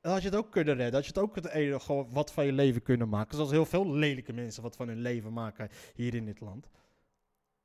Dan 0.00 0.12
had 0.12 0.22
je 0.22 0.28
het 0.28 0.38
ook 0.38 0.50
kunnen 0.50 0.74
redden. 0.74 0.94
Had 0.94 1.02
je 1.02 1.08
het 1.08 1.18
ook 1.18 1.34
het 1.34 1.46
ene, 1.46 1.80
gewoon 1.80 2.10
wat 2.10 2.32
van 2.32 2.44
je 2.44 2.52
leven 2.52 2.82
kunnen 2.82 3.08
maken. 3.08 3.34
Zoals 3.34 3.50
heel 3.50 3.66
veel 3.66 3.90
lelijke 3.92 4.32
mensen 4.32 4.62
wat 4.62 4.76
van 4.76 4.88
hun 4.88 5.00
leven 5.00 5.32
maken 5.32 5.68
hier 5.94 6.14
in 6.14 6.24
dit 6.24 6.40
land. 6.40 6.68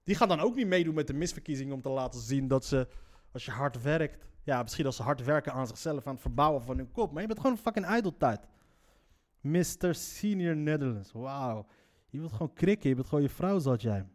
Die 0.04 0.16
gaan 0.16 0.28
dan 0.28 0.40
ook 0.40 0.56
niet 0.56 0.68
meedoen 0.68 0.96
met 0.96 1.08
de 1.08 1.14
misverkiezing 1.14 1.72
om 1.72 1.82
te 1.82 1.90
laten 1.90 2.20
zien 2.20 2.48
dat 2.48 2.66
ze, 2.66 2.88
als 3.32 3.46
je 3.46 3.52
hard 3.52 3.82
werkt... 3.82 4.26
Ja, 4.44 4.62
misschien 4.62 4.86
als 4.86 4.96
ze 4.96 5.04
hard 5.04 5.24
werken 5.24 5.54
aan 5.54 5.68
zichzelf, 5.68 6.08
aan 6.08 6.14
het 6.14 6.22
verbouwen 6.22 6.64
van 6.64 6.78
hun 6.78 6.92
kop. 6.92 7.12
Maar 7.12 7.22
je 7.22 7.28
bent 7.28 7.40
gewoon 7.40 7.56
een 7.56 7.62
fucking 7.64 7.98
idoltijd. 7.98 8.48
Mr. 9.42 9.96
Senior 9.96 10.56
Netherlands. 10.56 11.12
Wauw. 11.12 11.66
Je 12.12 12.20
wilt 12.20 12.32
gewoon 12.32 12.54
krikken. 12.54 12.90
Je 12.90 12.96
bent 12.96 13.08
gewoon 13.08 13.24
je 13.24 13.30
vrouw, 13.30 13.60
zat 13.60 13.82
jij. 13.82 14.06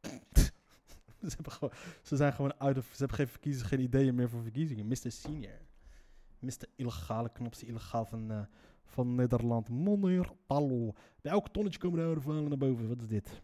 ze, 1.30 1.36
gewoon, 1.42 1.72
ze 2.02 2.16
zijn 2.16 2.32
gewoon 2.32 2.54
uit 2.60 2.78
of 2.78 2.84
ze 2.84 2.96
hebben 2.96 3.16
geen 3.16 3.28
verkiezingen, 3.28 3.68
geen 3.68 3.80
ideeën 3.80 4.14
meer 4.14 4.28
voor 4.28 4.42
verkiezingen. 4.42 4.86
Mr. 4.86 5.10
Senior. 5.12 5.60
Mr. 6.38 6.68
Illegale, 6.76 7.32
knopste 7.32 7.66
illegaal 7.66 8.04
van, 8.04 8.30
eh, 8.30 8.42
van 8.84 9.14
Nederland. 9.14 9.68
Monner 9.68 10.32
Pallo. 10.46 10.92
Bij 11.20 11.32
elk 11.32 11.48
tonnetje 11.48 11.78
komen 11.78 11.98
de 11.98 12.04
oude 12.04 12.48
naar 12.48 12.58
boven. 12.58 12.88
Wat 12.88 13.00
is 13.00 13.08
dit? 13.08 13.42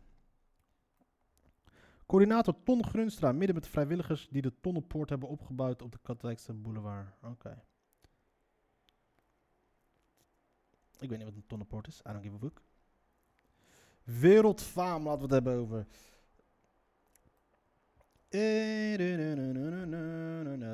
Coördinator 2.06 2.54
Ton 2.62 2.84
Grunstra, 2.84 3.32
midden 3.32 3.54
met 3.54 3.64
de 3.64 3.70
vrijwilligers 3.70 4.28
die 4.30 4.42
de 4.42 4.52
Tonnenpoort 4.60 5.08
hebben 5.08 5.28
opgebouwd 5.28 5.82
op 5.82 5.92
de 5.92 5.98
Katwijkse 6.02 6.52
boulevard. 6.52 7.08
Oké. 7.22 7.62
Ik 11.00 11.08
weet 11.08 11.18
niet 11.18 11.26
wat 11.26 11.36
een 11.36 11.46
tonnenport 11.46 11.86
is. 11.86 12.00
I 12.08 12.12
don't 12.12 12.22
give 12.22 12.34
a 12.34 12.38
fuck. 12.38 12.62
Wereldfaam, 14.02 15.04
laten 15.04 15.28
we 15.28 15.34
het 15.34 15.44
hebben 15.44 15.62
over. 15.62 15.86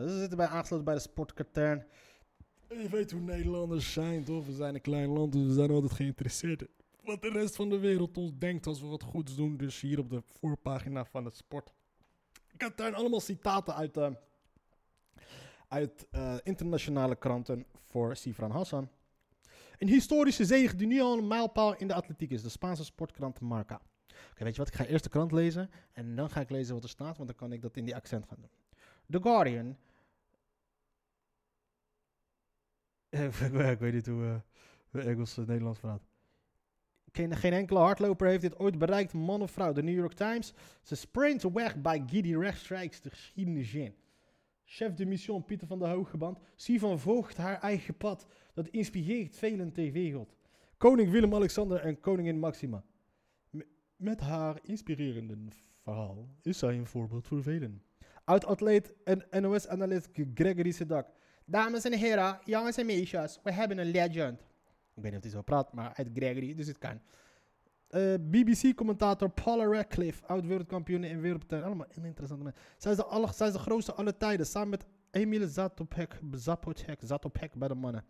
We 0.04 0.16
zitten 0.18 0.36
bij 0.36 0.46
aangesloten 0.46 0.84
bij 0.84 0.94
de 0.94 1.00
sportkatern. 1.00 1.86
Je 2.68 2.88
weet 2.88 3.10
hoe 3.10 3.20
Nederlanders 3.20 3.92
zijn, 3.92 4.24
toch? 4.24 4.46
We 4.46 4.52
zijn 4.52 4.74
een 4.74 4.80
klein 4.80 5.08
land, 5.08 5.32
dus 5.32 5.46
we 5.46 5.52
zijn 5.52 5.70
altijd 5.70 5.92
geïnteresseerd 5.92 6.62
in 6.62 6.68
wat 7.06 7.22
de 7.22 7.30
rest 7.30 7.56
van 7.56 7.68
de 7.68 7.78
wereld 7.78 8.16
ons 8.16 8.32
denkt 8.38 8.66
als 8.66 8.80
we 8.80 8.86
wat 8.86 9.02
goeds 9.02 9.36
doen. 9.36 9.56
Dus 9.56 9.80
hier 9.80 9.98
op 9.98 10.10
de 10.10 10.22
voorpagina 10.22 11.04
van 11.04 11.24
het 11.24 11.36
sport. 11.36 11.72
Katern, 12.56 12.94
allemaal 12.94 13.20
citaten 13.20 13.74
uit, 13.74 13.96
uh, 13.96 14.10
uit 15.68 16.06
eh, 16.10 16.36
internationale 16.42 17.16
kranten 17.16 17.66
voor 17.84 18.16
Sifran 18.16 18.50
Hassan. 18.50 18.88
Een 19.78 19.88
historische 19.88 20.44
zege 20.44 20.76
die 20.76 20.86
nu 20.86 21.00
al 21.00 21.18
een 21.18 21.26
mijlpaal 21.26 21.76
in 21.76 21.88
de 21.88 21.94
atletiek 21.94 22.30
is. 22.30 22.42
De 22.42 22.48
Spaanse 22.48 22.84
sportkrant 22.84 23.40
Marca. 23.40 23.80
Oké, 24.30 24.44
weet 24.44 24.52
je 24.52 24.58
wat? 24.58 24.68
Ik 24.68 24.74
ga 24.74 24.84
eerst 24.84 25.04
de 25.04 25.10
krant 25.10 25.32
lezen 25.32 25.70
en 25.92 26.16
dan 26.16 26.30
ga 26.30 26.40
ik 26.40 26.50
lezen 26.50 26.74
wat 26.74 26.82
er 26.82 26.88
staat, 26.88 27.16
want 27.16 27.28
dan 27.28 27.36
kan 27.36 27.52
ik 27.52 27.62
dat 27.62 27.76
in 27.76 27.84
die 27.84 27.94
accent 27.94 28.26
gaan 28.28 28.38
doen. 28.40 28.50
The 29.10 29.20
Guardian. 29.22 29.76
ik 33.72 33.78
weet 33.78 33.92
niet 33.92 34.06
hoe 34.06 34.42
uh, 34.92 35.06
Engels 35.06 35.38
uh, 35.38 35.46
Nederlands 35.46 35.78
praat. 35.78 36.02
Geen, 37.12 37.36
geen 37.36 37.52
enkele 37.52 37.78
hardloper 37.78 38.26
heeft 38.26 38.40
dit 38.40 38.58
ooit 38.58 38.78
bereikt, 38.78 39.12
man 39.12 39.42
of 39.42 39.50
vrouw. 39.50 39.72
De 39.72 39.82
New 39.82 39.94
York 39.94 40.12
Times. 40.12 40.52
Ze 40.82 40.94
sprint 40.94 41.42
weg 41.42 41.76
bij 41.76 42.02
Giddy 42.06 42.34
Rechtstreeks 42.36 43.00
de 43.00 43.10
geschiedenis 43.10 43.74
in. 43.74 43.94
Chef 44.68 44.94
de 44.94 45.06
mission 45.06 45.44
Pieter 45.44 45.66
van 45.66 45.78
der 45.78 45.88
Hoogeband. 45.88 46.38
Sivan 46.56 46.98
volgt 46.98 47.36
haar 47.36 47.60
eigen 47.60 47.96
pad. 47.96 48.26
Dat 48.54 48.68
inspireert 48.68 49.36
velen 49.36 49.72
tv-god. 49.72 50.36
Koning 50.76 51.10
Willem-Alexander 51.10 51.80
en 51.80 52.00
koningin 52.00 52.38
Maxima. 52.38 52.84
met 53.96 54.20
haar 54.20 54.58
inspirerende 54.62 55.36
verhaal 55.82 56.28
is 56.42 56.58
zij 56.58 56.74
een 56.74 56.86
voorbeeld 56.86 57.26
voor 57.26 57.42
velen. 57.42 57.82
Oud-atleet 58.24 58.94
en 59.04 59.26
NOS-analyst 59.42 60.08
Gregory 60.34 60.70
Sedak. 60.70 61.08
Dames 61.44 61.84
en 61.84 61.92
heren, 61.92 62.38
jongens 62.44 62.76
en 62.76 62.86
meisjes, 62.86 63.40
we 63.42 63.52
hebben 63.52 63.78
een 63.78 63.90
legend. 63.90 64.40
Ik 64.94 65.02
weet 65.02 65.04
niet 65.04 65.16
of 65.16 65.22
hij 65.22 65.30
zo 65.30 65.42
praat, 65.42 65.72
maar 65.72 65.94
uit 65.94 66.08
Gregory, 66.14 66.54
dus 66.54 66.66
het 66.66 66.78
kan. 66.78 67.00
Uh, 67.96 68.14
BBC-commentator 68.20 69.30
Paula 69.30 69.64
Radcliffe, 69.64 70.26
oud-wereldkampioen 70.26 71.04
in 71.04 71.20
wereldtuin. 71.20 71.62
Allemaal 71.62 71.86
interessante 72.02 72.44
mensen. 72.44 72.62
Zij 72.76 72.90
is, 72.90 72.96
de 72.96 73.04
aller, 73.04 73.28
is 73.28 73.52
de 73.52 73.58
grootste 73.58 73.92
alle 73.92 74.16
tijden, 74.16 74.46
samen 74.46 74.68
met 74.68 74.86
Emile 75.10 75.48
Zatopek, 75.48 76.18
Zapocek, 76.32 76.98
Zatopek 77.02 77.54
bij 77.54 77.68
de 77.68 77.74
mannen. 77.74 78.04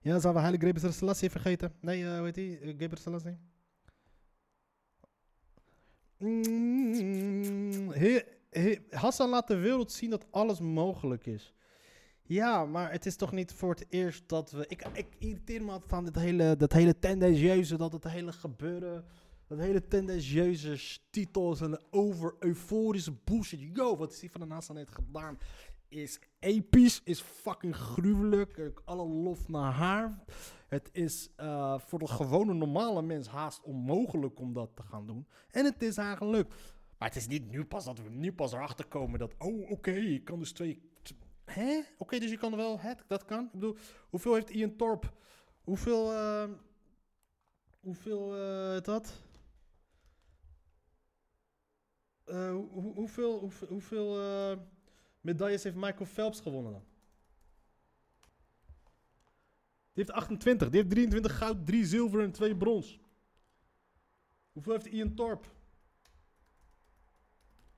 Ja, 0.00 0.18
zijn 0.18 0.34
we 0.34 0.40
Heilige 0.40 0.66
Geber 0.66 0.92
Selassie 0.92 1.30
vergeten? 1.30 1.72
Nee, 1.80 2.02
uh, 2.02 2.16
hoe 2.16 2.24
heet 2.24 2.34
die? 2.34 2.60
Uh, 2.60 2.74
Geber 2.78 2.98
Selassie? 2.98 3.38
Mm, 6.18 7.92
Hassan 8.90 9.30
laat 9.30 9.48
de 9.48 9.56
wereld 9.56 9.92
zien 9.92 10.10
dat 10.10 10.26
alles 10.30 10.60
mogelijk 10.60 11.26
is. 11.26 11.54
Ja, 12.30 12.64
maar 12.64 12.92
het 12.92 13.06
is 13.06 13.16
toch 13.16 13.32
niet 13.32 13.52
voor 13.52 13.70
het 13.70 13.86
eerst 13.88 14.28
dat 14.28 14.50
we... 14.50 14.64
Ik, 14.68 14.86
ik 14.92 15.06
irriteer 15.18 15.64
me 15.64 15.70
altijd 15.70 15.92
aan 15.92 16.04
dit 16.04 16.14
hele, 16.14 16.56
dat 16.56 16.72
hele 16.72 16.98
tendentieuze, 16.98 17.76
dat 17.76 17.92
het 17.92 18.04
hele 18.04 18.32
gebeuren... 18.32 19.04
Dat 19.46 19.58
hele 19.58 19.88
tendentieuze 19.88 20.98
titels 21.10 21.60
en 21.60 21.80
over 21.90 22.34
euforische 22.38 23.12
bullshit. 23.24 23.60
Yo, 23.60 23.96
wat 23.96 24.12
is 24.12 24.18
die 24.18 24.30
van 24.30 24.40
de 24.40 24.46
NASA 24.46 24.72
net 24.72 24.90
gedaan? 24.90 25.38
Is 25.88 26.20
episch, 26.38 27.00
is 27.04 27.20
fucking 27.20 27.76
gruwelijk. 27.76 28.72
Alle 28.84 29.06
lof 29.06 29.48
naar 29.48 29.72
haar. 29.72 30.24
Het 30.68 30.88
is 30.92 31.30
uh, 31.36 31.78
voor 31.78 31.98
de 31.98 32.06
gewone 32.06 32.54
normale 32.54 33.02
mens 33.02 33.28
haast 33.28 33.62
onmogelijk 33.62 34.40
om 34.40 34.52
dat 34.52 34.70
te 34.74 34.82
gaan 34.82 35.06
doen. 35.06 35.26
En 35.50 35.64
het 35.64 35.82
is 35.82 35.96
haar 35.96 36.16
gelukt. 36.16 36.54
Maar 36.98 37.08
het 37.08 37.16
is 37.16 37.26
niet 37.26 37.50
nu 37.50 37.64
pas 37.64 37.84
dat 37.84 37.98
we 37.98 38.10
nu 38.10 38.32
pas 38.32 38.52
erachter 38.52 38.86
komen 38.86 39.18
dat... 39.18 39.34
Oh, 39.38 39.70
oké, 39.70 39.92
ik 39.92 40.24
kan 40.24 40.38
dus 40.38 40.52
twee 40.52 40.89
Oké, 41.98 42.18
dus 42.18 42.30
je 42.30 42.36
kan 42.36 42.56
wel 42.56 42.80
het, 42.80 43.04
dat 43.06 43.24
kan. 43.24 43.44
Ik 43.44 43.52
bedoel, 43.52 43.76
hoeveel 44.10 44.34
heeft 44.34 44.50
Ian 44.50 44.76
Torp? 44.76 45.12
Hoeveel, 45.64 46.12
uh, 46.12 46.50
hoeveel, 47.80 48.36
uh, 48.36 48.80
dat? 48.80 49.22
Uh, 52.26 52.50
hoe, 52.50 52.94
hoeveel, 52.94 53.52
hoeveel, 53.68 54.16
medailles 55.20 55.62
heeft 55.62 55.76
Michael 55.76 56.06
Phelps 56.06 56.40
gewonnen 56.40 56.72
dan? 56.72 56.84
Die 59.92 60.04
heeft 60.04 60.12
28. 60.12 60.68
Die 60.68 60.80
heeft 60.80 60.90
23 60.90 61.38
goud, 61.38 61.66
3 61.66 61.86
zilver 61.86 62.20
en 62.20 62.32
2 62.32 62.56
brons. 62.56 63.00
Hoeveel 64.52 64.72
heeft 64.72 64.86
Ian 64.86 65.14
Torp? 65.14 65.46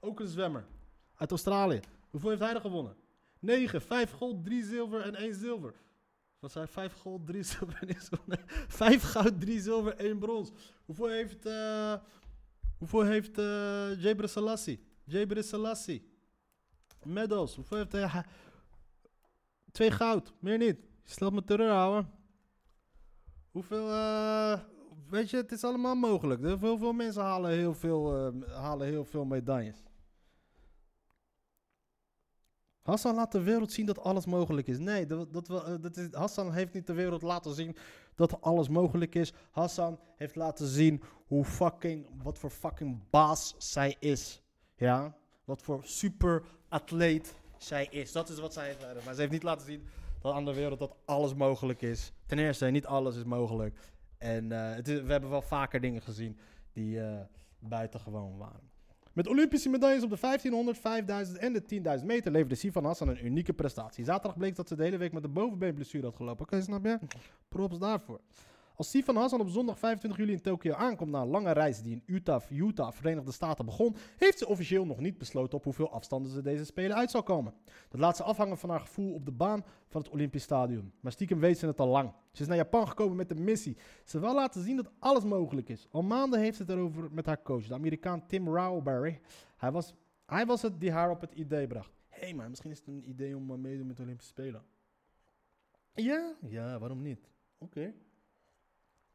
Ook 0.01 0.21
een 0.21 0.27
zwemmer. 0.27 0.67
Uit 1.15 1.31
Australië. 1.31 1.81
Hoeveel 2.11 2.29
heeft 2.29 2.43
hij 2.43 2.55
er 2.55 2.61
gewonnen? 2.61 2.97
9, 3.43 3.81
5 3.81 4.11
goud, 4.11 4.45
3 4.45 4.65
zilver 4.65 5.01
en 5.01 5.15
1 5.15 5.35
zilver. 5.35 5.75
Wat 6.39 6.53
zijn 6.53 6.69
5 6.69 6.93
goud, 6.93 7.27
3 7.27 7.43
zilver 7.53 7.79
en 7.81 7.89
1 7.89 8.01
zilver? 8.01 8.45
5 8.69 9.03
goud, 9.03 9.41
3 9.41 9.61
zilver, 9.61 9.97
1 9.97 10.19
brons. 10.19 10.51
Hoeveel 10.85 11.09
heeft, 11.09 11.47
uh, 11.47 11.95
hoeveel 12.79 13.03
heeft 13.05 13.39
uh, 13.39 14.03
Jebre 14.03 14.27
Selassie? 14.27 14.87
Jebre 15.05 15.43
Selassie. 15.43 16.11
Medals. 17.05 17.55
Hoeveel 17.55 17.77
heeft 17.77 17.93
hij? 17.93 18.03
Uh, 18.03 18.19
2 19.73 19.91
goud, 19.91 20.33
meer 20.39 20.59
niet. 20.59 20.77
Je 21.05 21.11
stelt 21.11 21.33
me 21.33 21.45
terug, 21.45 21.71
ouwe. 21.71 22.05
Hoeveel, 23.51 23.89
uh, 23.89 24.61
weet 25.09 25.31
je, 25.31 25.37
het 25.37 25.53
is 25.53 25.65
allemaal 25.65 25.95
mogelijk. 25.95 26.41
Heel 26.41 26.79
veel 26.79 26.93
mensen 26.93 27.23
halen 27.23 27.51
heel 27.51 27.75
veel, 27.75 28.33
halen 28.51 28.87
heel 28.87 29.05
veel 29.05 29.25
medailles. 29.25 29.83
Hassan 32.83 33.15
laat 33.15 33.33
de 33.33 33.43
wereld 33.43 33.73
zien 33.73 33.87
dat 33.87 33.99
alles 33.99 34.27
mogelijk 34.27 34.67
is. 34.67 34.79
Nee, 34.79 35.07
dat, 35.07 35.33
dat, 35.33 35.47
dat 35.83 35.97
is, 35.97 36.09
Hassan 36.11 36.53
heeft 36.53 36.73
niet 36.73 36.87
de 36.87 36.93
wereld 36.93 37.23
laten 37.23 37.55
zien 37.55 37.77
dat 38.15 38.41
alles 38.41 38.69
mogelijk 38.69 39.15
is. 39.15 39.33
Hassan 39.51 40.01
heeft 40.17 40.37
laten 40.37 40.67
zien 40.67 41.03
hoe 41.27 41.45
fucking, 41.45 42.07
wat 42.23 42.39
voor 42.39 42.51
fucking 42.51 43.11
baas 43.11 43.55
zij 43.59 43.97
is. 43.99 44.43
Ja, 44.77 45.17
wat 45.45 45.63
voor 45.63 45.81
super 45.85 46.43
atleet 46.69 47.35
zij 47.57 47.87
is. 47.91 48.13
Dat 48.13 48.29
is 48.29 48.39
wat 48.39 48.53
zij 48.53 48.67
heeft 48.67 49.05
Maar 49.05 49.15
ze 49.15 49.21
heeft 49.21 49.33
niet 49.33 49.43
laten 49.43 49.67
zien 49.67 49.87
dat 50.21 50.35
aan 50.35 50.45
de 50.45 50.55
wereld 50.55 50.79
dat 50.79 50.97
alles 51.05 51.35
mogelijk 51.35 51.83
is. 51.83 52.13
Ten 52.27 52.39
eerste, 52.39 52.67
niet 52.67 52.87
alles 52.87 53.17
is 53.17 53.25
mogelijk. 53.25 53.79
En 54.19 54.53
is, 54.53 55.01
we 55.01 55.13
hebben 55.13 55.31
wel 55.31 55.43
vaker 55.43 55.81
dingen 55.81 56.03
gezien 56.03 56.39
die 56.73 56.97
uh, 56.97 57.21
buitengewoon 57.59 58.37
waren. 58.37 58.71
Met 59.13 59.29
Olympische 59.29 59.69
medailles 59.69 60.03
op 60.03 60.11
de 60.11 60.17
1500, 60.21 60.79
5000 60.79 61.39
en 61.39 61.53
de 61.53 61.99
10.000 62.01 62.05
meter 62.05 62.33
leverde 62.33 62.55
Sivan 62.55 62.85
Hassan 62.85 63.09
een 63.09 63.27
unieke 63.27 63.53
prestatie. 63.53 64.05
Zaterdag 64.05 64.39
bleek 64.39 64.57
dat 64.57 64.69
ze 64.69 64.77
de 64.77 64.83
hele 64.83 64.97
week 64.97 65.13
met 65.13 65.23
de 65.23 65.29
bovenbeenblessure 65.29 66.05
had 66.05 66.17
gelopen. 66.17 66.43
Oké, 66.43 66.55
okay, 66.55 66.65
snap 66.65 66.85
je? 66.85 66.99
Props 67.49 67.79
daarvoor. 67.79 68.21
Als 68.77 68.91
Sivan 68.91 69.17
Hassan 69.17 69.41
op 69.41 69.49
zondag 69.49 69.79
25 69.79 70.21
juli 70.21 70.33
in 70.33 70.41
Tokio 70.41 70.75
aankomt 70.75 71.11
na 71.11 71.21
een 71.21 71.29
lange 71.29 71.53
reis 71.53 71.83
die 71.83 71.93
in 71.93 72.03
Utah, 72.07 72.51
Utah, 72.51 72.93
Verenigde 72.93 73.33
Staten 73.33 73.65
begon, 73.65 73.97
heeft 74.17 74.39
ze 74.39 74.49
officieel 74.49 74.85
nog 74.85 75.01
niet 75.01 75.19
besloten 75.19 75.59
op 75.59 75.65
hoeveel 75.65 75.93
afstanden 75.93 76.33
ze 76.33 76.43
deze 76.43 76.65
Spelen 76.65 76.97
uit 76.97 77.11
zal 77.11 77.23
komen. 77.23 77.55
Dat 77.89 78.01
laat 78.01 78.17
ze 78.17 78.23
afhangen 78.23 78.59
van 78.59 78.71
haar 78.71 78.81
gevoel 78.81 79.15
op 79.15 79.25
de 79.25 79.33
baan 79.33 79.65
van 79.89 80.01
het 80.01 80.11
Olympisch 80.11 80.43
Stadion. 80.43 80.93
Maar 81.01 81.13
stiekem 81.13 81.39
weet 81.39 81.59
ze 81.59 81.67
het 81.67 81.81
al 81.81 81.89
lang. 81.89 82.13
Ze 82.33 82.43
is 82.43 82.49
naar 82.49 82.57
Japan 82.57 82.89
gekomen 82.89 83.17
met 83.17 83.29
de 83.29 83.35
missie. 83.35 83.77
Ze 84.05 84.19
wil 84.19 84.35
laten 84.35 84.63
zien 84.63 84.77
dat 84.77 84.91
alles 84.99 85.25
mogelijk 85.25 85.69
is. 85.69 85.89
Al 85.91 86.03
maanden 86.03 86.41
heeft 86.41 86.57
ze 86.57 86.63
het 86.63 86.71
erover 86.71 87.13
met 87.13 87.27
haar 87.27 87.43
coach, 87.43 87.67
de 87.67 87.75
Amerikaan 87.75 88.27
Tim 88.27 88.49
Rowberry. 88.49 89.21
Hij 89.57 89.73
was, 89.73 89.95
hij 90.27 90.47
was 90.47 90.63
het 90.63 90.81
die 90.81 90.93
haar 90.93 91.11
op 91.11 91.21
het 91.21 91.35
idee 91.35 91.67
bracht. 91.67 91.93
Hé, 92.09 92.21
hey 92.21 92.35
maar 92.35 92.49
misschien 92.49 92.71
is 92.71 92.79
het 92.79 92.87
een 92.87 93.09
idee 93.09 93.37
om 93.37 93.61
mee 93.61 93.73
te 93.73 93.79
doen 93.79 93.87
met 93.87 93.97
de 93.97 94.03
Olympische 94.03 94.31
Spelen. 94.31 94.65
Ja? 95.95 96.35
Ja, 96.41 96.79
waarom 96.79 97.03
niet? 97.03 97.31
Oké. 97.59 97.95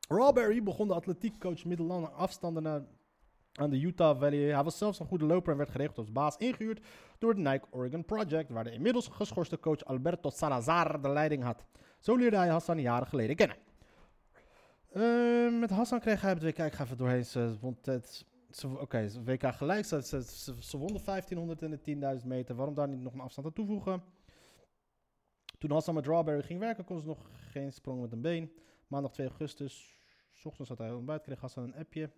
Rawberry 0.08 0.63
begon 0.63 0.88
de 0.88 0.93
atletiekcoach 0.93 1.65
middellange 1.65 2.10
afstanden 2.10 2.63
naar, 2.63 2.82
aan 3.54 3.70
de 3.70 3.80
Utah 3.80 4.20
Valley. 4.20 4.54
Hij 4.54 4.63
was 4.63 4.78
zelfs 4.78 5.00
een 5.00 5.06
goede 5.06 5.26
loper 5.26 5.52
en 5.52 5.58
werd 5.58 5.70
geregeld 5.70 5.98
als 5.98 6.12
baas 6.12 6.38
ingehuurd 6.38 6.86
door 7.17 7.30
het 7.30 7.39
Nike 7.39 7.65
Oregon 7.70 8.06
Project, 8.06 8.50
waar 8.50 8.63
de 8.63 8.72
inmiddels 8.72 9.08
geschorste 9.08 9.60
coach 9.60 9.86
Alberto 9.86 10.30
Salazar 10.30 11.02
de 11.02 11.10
leiding 11.10 11.43
had. 11.43 11.63
Zo 12.00 12.15
leerde 12.15 12.38
hij 12.38 12.48
Hassan 12.48 12.82
jaren 12.82 13.08
geleden 13.08 13.36
kennen. 13.36 13.58
Uh, 14.93 15.60
met 15.60 15.70
Hassan 15.70 16.00
kreeg 16.00 16.22
hij 16.22 16.32
het 16.32 16.43
WK, 16.43 16.58
ik 16.58 16.74
ga 16.74 16.84
even 16.84 16.98
doorheen, 16.98 17.26
ze 17.26 17.56
vond 17.60 17.86
het... 17.86 18.26
Oké, 18.80 19.10
WK 19.24 19.54
gelijk, 19.56 19.86
ze, 19.86 20.02
ze, 20.02 20.24
ze, 20.24 20.54
ze 20.60 20.78
won 20.78 20.93
de 20.93 21.02
1500 21.06 21.62
en 21.62 21.72
de 21.72 22.20
10.000 22.22 22.28
meter. 22.28 22.56
Waarom 22.56 22.76
daar 22.76 22.88
niet 22.88 23.02
nog 23.02 23.13
een 23.13 23.20
afstand 23.20 23.48
aan 23.48 23.54
toevoegen? 23.54 24.04
Toen 25.58 25.72
Hassan 25.72 25.93
met 25.93 26.06
Rawberry 26.06 26.41
ging 26.41 26.60
werken, 26.60 26.84
kon 26.84 27.00
ze 27.00 27.06
nog 27.06 27.30
geen 27.52 27.74
sprong 27.74 28.02
met 28.02 28.12
een 28.12 28.22
been. 28.22 28.52
Maandag 28.88 29.12
2 29.12 29.28
augustus 29.28 29.97
S 30.38 30.45
ochtends 30.45 30.69
zat 30.69 30.78
hij 30.78 30.91
ontbijt, 30.91 31.21
kreeg 31.21 31.39
Hassan 31.39 31.63
een 31.63 31.76
appje. 31.76 32.10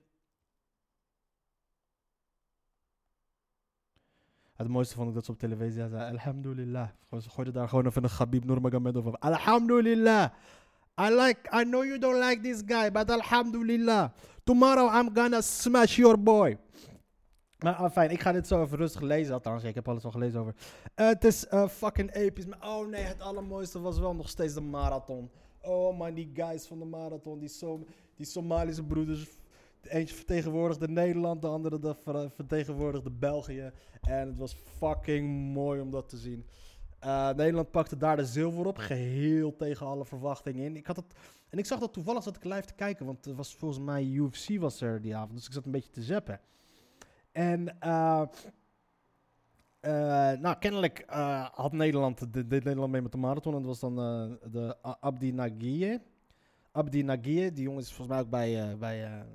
Het 4.55 4.67
mooiste 4.67 4.95
vond 4.95 5.09
ik 5.09 5.13
dat 5.13 5.25
ze 5.25 5.31
op 5.31 5.39
televisie 5.39 5.87
zei, 5.87 6.11
alhamdulillah. 6.11 6.89
Ze 7.21 7.29
gooiden 7.29 7.53
daar 7.53 7.69
gewoon 7.69 7.85
even 7.85 8.03
een 8.03 8.09
Khabib 8.09 8.43
Nurmagomedov 8.43 9.05
over. 9.05 9.19
Alhamdulillah. 9.19 10.31
I 11.01 11.09
like, 11.09 11.39
I 11.61 11.63
know 11.63 11.83
you 11.83 11.97
don't 11.97 12.23
like 12.23 12.41
this 12.41 12.61
guy, 12.65 12.91
but 12.91 13.11
alhamdulillah. 13.11 14.11
Tomorrow 14.43 14.95
I'm 14.95 15.15
gonna 15.15 15.41
smash 15.41 15.95
your 15.95 16.23
boy. 16.23 16.57
Maar 17.59 17.73
ah, 17.73 17.91
fijn, 17.91 18.11
ik 18.11 18.21
ga 18.21 18.31
dit 18.31 18.47
zo 18.47 18.63
even 18.63 18.77
rustig 18.77 19.01
lezen. 19.01 19.33
Althans, 19.33 19.63
ik 19.63 19.75
heb 19.75 19.87
alles 19.87 20.03
al 20.05 20.11
gelezen 20.11 20.39
over. 20.39 20.55
Het 20.95 21.23
is 21.23 21.45
uh, 21.53 21.67
fucking 21.67 22.13
episch. 22.13 22.45
Maar 22.45 22.67
oh 22.67 22.87
nee, 22.87 23.03
het 23.03 23.21
allermooiste 23.21 23.79
was 23.79 23.99
wel 23.99 24.15
nog 24.15 24.29
steeds 24.29 24.53
de 24.53 24.61
marathon. 24.61 25.31
Oh 25.61 25.97
man, 25.97 26.13
die 26.13 26.31
guys 26.33 26.65
van 26.65 26.79
de 26.79 26.85
marathon, 26.85 27.39
die, 27.39 27.49
Som 27.49 27.85
die 28.15 28.25
Somalische 28.25 28.83
broeders. 28.83 29.27
Eentje 29.81 30.15
vertegenwoordigde 30.15 30.87
Nederland, 30.87 31.41
de 31.41 31.47
andere 31.47 31.79
de 31.79 31.95
vertegenwoordigde 32.35 33.11
België. 33.11 33.71
En 34.01 34.27
het 34.27 34.37
was 34.37 34.53
fucking 34.53 35.53
mooi 35.53 35.81
om 35.81 35.91
dat 35.91 36.09
te 36.09 36.17
zien. 36.17 36.45
Eh, 36.99 37.29
Nederland 37.29 37.71
pakte 37.71 37.97
daar 37.97 38.15
de 38.15 38.25
zilver 38.25 38.65
op, 38.65 38.77
geheel 38.77 39.55
tegen 39.55 39.85
alle 39.85 40.05
verwachtingen 40.05 40.65
in. 40.65 40.75
Ik 40.75 40.85
had 40.85 40.95
het, 40.95 41.13
en 41.49 41.57
ik 41.57 41.65
zag 41.65 41.79
dat 41.79 41.93
toevallig 41.93 42.23
zat 42.23 42.35
ik 42.35 42.43
live 42.43 42.65
te 42.65 42.73
kijken, 42.73 43.05
want 43.05 43.25
er 43.25 43.35
was 43.35 43.55
volgens 43.55 43.83
mij 43.85 44.03
UFC 44.03 44.59
was 44.59 44.81
er 44.81 45.01
die 45.01 45.15
avond, 45.15 45.35
dus 45.35 45.47
ik 45.47 45.53
zat 45.53 45.65
een 45.65 45.71
beetje 45.71 45.91
te 45.91 46.01
zappen. 46.01 46.39
En 47.31 47.79
eh, 47.79 48.21
eh, 49.79 50.31
nou, 50.31 50.57
kennelijk 50.59 50.99
eh, 50.99 51.49
had 51.51 51.71
Nederland, 51.71 52.33
de, 52.33 52.43
Nederland 52.43 52.91
mee 52.91 53.01
met 53.01 53.11
de 53.11 53.17
marathon. 53.17 53.53
En 53.53 53.59
dat 53.59 53.67
was 53.67 53.79
dan 53.79 53.99
eh, 53.99 54.51
de 54.51 54.81
Abdi 54.81 55.31
Nagiye. 55.31 56.01
Abdi 56.71 57.03
Nagiye, 57.03 57.53
die 57.53 57.63
jongen 57.63 57.81
is 57.81 57.93
volgens 57.93 58.07
mij 58.07 58.19
ook 58.19 58.29
bij, 58.29 58.77
bij, 58.77 59.25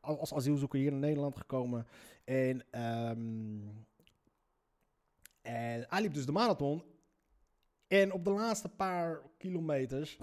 als 0.00 0.34
asielzoeker 0.34 0.78
hier 0.78 0.92
in 0.92 0.98
Nederland 0.98 1.36
gekomen. 1.36 1.86
En, 2.24 2.64
ehm, 2.70 3.58
en 5.42 5.84
hij 5.88 6.00
liep 6.00 6.14
dus 6.14 6.26
de 6.26 6.32
marathon. 6.32 6.82
En 7.86 8.12
op 8.12 8.24
de 8.24 8.30
laatste 8.30 8.68
paar 8.68 9.20
kilometers 9.38 10.18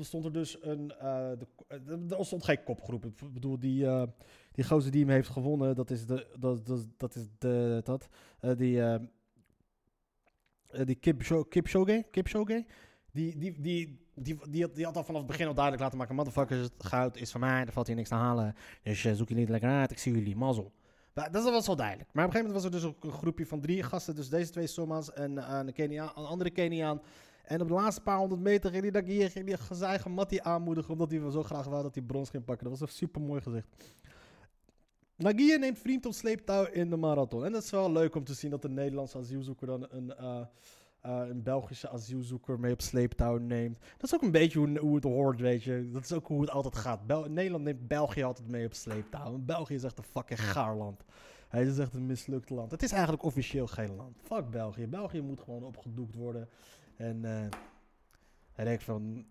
stond 0.00 0.24
er 0.24 0.32
dus 0.32 0.62
een... 0.62 0.94
er 0.98 2.24
stond 2.24 2.44
geen 2.44 2.64
kopgroep. 2.64 3.04
Ik 3.04 3.32
bedoel, 3.32 3.58
die, 3.58 3.86
die 4.60 4.68
gozer 4.68 4.90
die 4.90 5.04
hem 5.04 5.10
heeft 5.10 5.28
gewonnen, 5.28 5.74
dat 5.74 5.90
is 5.90 6.06
de... 6.06 6.26
Dat, 6.38 6.66
dat, 6.66 6.86
dat 6.96 7.14
is 7.14 7.28
de... 7.38 7.80
Dat, 7.84 8.08
eh, 8.40 8.56
die... 8.56 8.82
eh, 8.82 9.00
die 10.84 10.94
Kipcho- 10.94 11.44
Kipchoge, 11.44 12.06
Kipchoge, 12.10 12.66
die, 13.12 13.38
die, 13.38 13.60
die, 13.60 14.06
die, 14.14 14.38
die, 14.48 14.62
had, 14.62 14.74
die 14.74 14.84
had 14.84 14.96
al 14.96 15.04
vanaf 15.04 15.20
het 15.20 15.30
begin 15.30 15.46
al 15.46 15.54
duidelijk 15.54 15.82
laten 15.82 15.98
maken, 15.98 16.14
motherfuckers, 16.14 16.60
het 16.60 16.84
goud 16.84 17.16
is 17.16 17.30
van 17.30 17.40
mij, 17.40 17.64
er 17.64 17.72
valt 17.72 17.86
hier 17.86 17.96
niks 17.96 18.08
te 18.08 18.14
halen, 18.14 18.54
dus 18.82 19.00
zoek 19.00 19.28
jullie 19.28 19.42
het 19.42 19.50
lekker 19.50 19.70
uit, 19.70 19.90
ik 19.90 19.98
zie 19.98 20.12
jullie, 20.12 20.36
mazzel. 20.36 20.72
Maar 21.14 21.32
dat 21.32 21.44
was 21.44 21.66
wel 21.66 21.76
duidelijk. 21.76 22.08
Maar 22.12 22.24
op 22.24 22.30
een 22.30 22.36
gegeven 22.36 22.62
moment 22.62 22.72
was 22.72 22.82
er 22.82 22.90
dus 22.90 22.96
ook 22.96 23.12
een 23.12 23.18
groepje 23.18 23.46
van 23.46 23.60
drie 23.60 23.82
gasten, 23.82 24.14
dus 24.14 24.28
deze 24.28 24.50
twee 24.50 24.66
Somma's 24.66 25.12
en 25.12 25.56
een, 25.56 25.72
Keniaan, 25.72 26.12
een 26.14 26.24
andere 26.24 26.50
Keniaan. 26.50 27.00
En 27.44 27.60
op 27.60 27.68
de 27.68 27.74
laatste 27.74 28.02
paar 28.02 28.18
honderd 28.18 28.40
meter 28.40 28.70
ging 28.70 28.92
die, 28.92 29.12
hier, 29.12 29.44
die 29.44 29.56
zijn 29.70 29.90
eigen 29.90 30.10
Mattie 30.10 30.42
aanmoedigen, 30.42 30.92
omdat 30.92 31.10
hij 31.10 31.30
zo 31.30 31.42
graag 31.42 31.66
wou 31.66 31.82
dat 31.82 31.94
hij 31.94 32.04
brons 32.04 32.30
ging 32.30 32.44
pakken. 32.44 32.70
Dat 32.70 32.78
was 32.78 32.88
een 32.88 32.96
super 32.96 33.20
mooi 33.20 33.40
gezicht. 33.40 33.66
Nagia 35.20 35.56
neemt 35.56 35.78
vriend 35.78 36.06
op 36.06 36.12
sleeptouw 36.12 36.64
in 36.64 36.90
de 36.90 36.96
marathon. 36.96 37.44
En 37.44 37.52
dat 37.52 37.62
is 37.62 37.70
wel 37.70 37.92
leuk 37.92 38.14
om 38.14 38.24
te 38.24 38.34
zien 38.34 38.50
dat 38.50 38.64
een 38.64 38.74
Nederlandse 38.74 39.18
asielzoeker 39.18 39.66
dan 39.66 39.86
een, 39.90 40.16
eh, 40.16 40.40
eh, 41.00 41.28
een 41.28 41.42
Belgische 41.42 41.90
asielzoeker 41.90 42.60
mee 42.60 42.72
op 42.72 42.80
sleeptouw 42.80 43.36
neemt. 43.36 43.78
Dat 43.78 44.02
is 44.02 44.14
ook 44.14 44.22
een 44.22 44.30
beetje 44.30 44.58
hoe, 44.58 44.78
hoe 44.78 44.94
het 44.94 45.04
hoort, 45.04 45.40
weet 45.40 45.62
je. 45.62 45.90
Dat 45.92 46.04
is 46.04 46.12
ook 46.12 46.26
hoe 46.26 46.40
het 46.40 46.50
altijd 46.50 46.76
gaat. 46.76 47.28
Nederland 47.28 47.64
neemt 47.64 47.88
België 47.88 48.22
altijd 48.22 48.48
mee 48.48 48.66
op 48.66 48.74
sleeptouw. 48.74 49.38
België 49.38 49.74
is 49.74 49.82
echt 49.82 49.98
een 49.98 50.04
fucking 50.04 50.40
gaar 50.40 50.76
land. 50.76 51.04
Hij 51.48 51.64
is 51.64 51.78
echt 51.78 51.94
een 51.94 52.06
mislukt 52.06 52.50
land. 52.50 52.70
Het 52.70 52.82
is 52.82 52.92
eigenlijk 52.92 53.22
officieel 53.22 53.66
geen 53.66 53.96
land. 53.96 54.16
Fuck 54.22 54.50
België. 54.50 54.86
België 54.86 55.20
moet 55.20 55.40
gewoon 55.40 55.64
opgedoekt 55.64 56.14
worden. 56.14 56.48
En 56.96 57.24
eh 57.24 57.58
hij 58.52 58.64
denkt 58.64 58.84
van... 58.84 59.26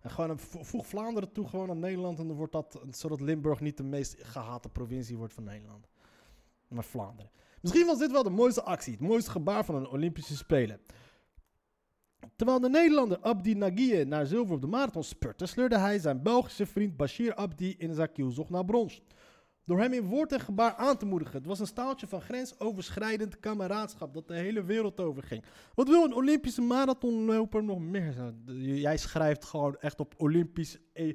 En 0.00 0.10
gewoon 0.10 0.38
vo- 0.38 0.62
voeg 0.62 0.86
Vlaanderen 0.86 1.32
toe 1.32 1.48
gewoon 1.48 1.70
aan 1.70 1.78
Nederland. 1.78 2.18
En 2.18 2.26
dan 2.26 2.36
wordt 2.36 2.52
dat, 2.52 2.80
zodat 2.90 3.20
Limburg 3.20 3.60
niet 3.60 3.76
de 3.76 3.82
meest 3.82 4.16
gehate 4.18 4.68
provincie 4.68 5.16
wordt 5.16 5.32
van 5.32 5.44
Nederland. 5.44 5.88
Maar 6.68 6.84
Vlaanderen. 6.84 7.30
Misschien 7.60 7.86
was 7.86 7.98
dit 7.98 8.10
wel 8.12 8.22
de 8.22 8.30
mooiste 8.30 8.62
actie. 8.62 8.92
Het 8.92 9.00
mooiste 9.00 9.30
gebaar 9.30 9.64
van 9.64 9.74
een 9.74 9.88
Olympische 9.88 10.36
Spelen. 10.36 10.80
Terwijl 12.36 12.60
de 12.60 12.68
Nederlander 12.68 13.18
Abdi 13.20 13.54
Nagiye 13.54 14.04
naar 14.04 14.26
zilver 14.26 14.54
op 14.54 14.60
de 14.60 14.66
marathon 14.66 15.04
spurte, 15.04 15.46
sleurde 15.46 15.78
hij 15.78 15.98
zijn 15.98 16.22
Belgische 16.22 16.66
vriend 16.66 16.96
Bashir 16.96 17.34
Abdi 17.34 17.74
in 17.78 17.94
zijn 17.94 18.12
kielzog 18.12 18.50
naar 18.50 18.64
brons. 18.64 19.02
Door 19.68 19.78
hem 19.78 19.92
in 19.92 20.06
woord 20.06 20.32
en 20.32 20.40
gebaar 20.40 20.74
aan 20.74 20.96
te 20.96 21.06
moedigen. 21.06 21.36
Het 21.36 21.46
was 21.46 21.60
een 21.60 21.66
staaltje 21.66 22.06
van 22.06 22.20
grensoverschrijdend 22.20 23.40
kameraadschap 23.40 24.14
dat 24.14 24.28
de 24.28 24.34
hele 24.34 24.64
wereld 24.64 25.00
over 25.00 25.22
ging. 25.22 25.44
Wat 25.74 25.88
wil 25.88 26.04
een 26.04 26.14
Olympische 26.14 26.60
marathonloper 26.60 27.64
nog 27.64 27.78
meer? 27.78 28.34
Jij 28.56 28.96
schrijft 28.96 29.44
gewoon 29.44 29.76
echt 29.76 30.00
op 30.00 30.14
Olympisch. 30.16 30.78
E 30.92 31.14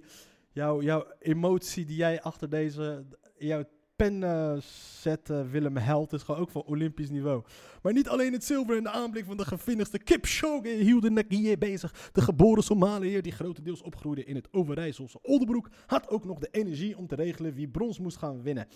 jouw, 0.52 0.82
jouw 0.82 1.06
emotie 1.20 1.86
die 1.86 1.96
jij 1.96 2.22
achter 2.22 2.50
deze. 2.50 3.06
Jouw 3.38 3.64
pen 3.96 4.24
eh, 4.24 4.54
zet, 5.02 5.30
eh, 5.30 5.42
Willem 5.52 5.78
Held, 5.78 6.14
is 6.14 6.24
gewoon 6.24 6.42
ook 6.42 6.50
van 6.50 6.64
Olympisch 6.64 7.10
niveau. 7.10 7.44
Maar 7.82 7.94
niet 7.94 8.10
alleen 8.10 8.34
het 8.34 8.44
zilver 8.44 8.78
en 8.78 8.84
de 8.84 8.90
aanblik 8.90 9.26
van 9.26 9.38
de 9.38 9.46
gevinnigste 9.46 10.00
Kipchoge 10.00 10.68
hielden 10.68 11.14
Nagiye 11.14 11.58
bezig. 11.58 12.10
De 12.12 12.22
geboren 12.22 12.64
Somaliër, 12.64 13.22
die 13.22 13.32
grotendeels 13.32 13.82
opgroeide 13.82 14.24
in 14.24 14.36
het 14.36 14.48
Overijsselse 14.52 15.20
Oldenbroek, 15.22 15.70
had 15.86 16.10
ook 16.10 16.26
nog 16.26 16.40
de 16.40 16.48
energie 16.52 16.98
om 16.98 17.08
te 17.08 17.16
regelen 17.16 17.54
wie 17.54 17.68
brons 17.68 18.00
moest 18.00 18.18
gaan 18.18 18.42
winnen. 18.42 18.68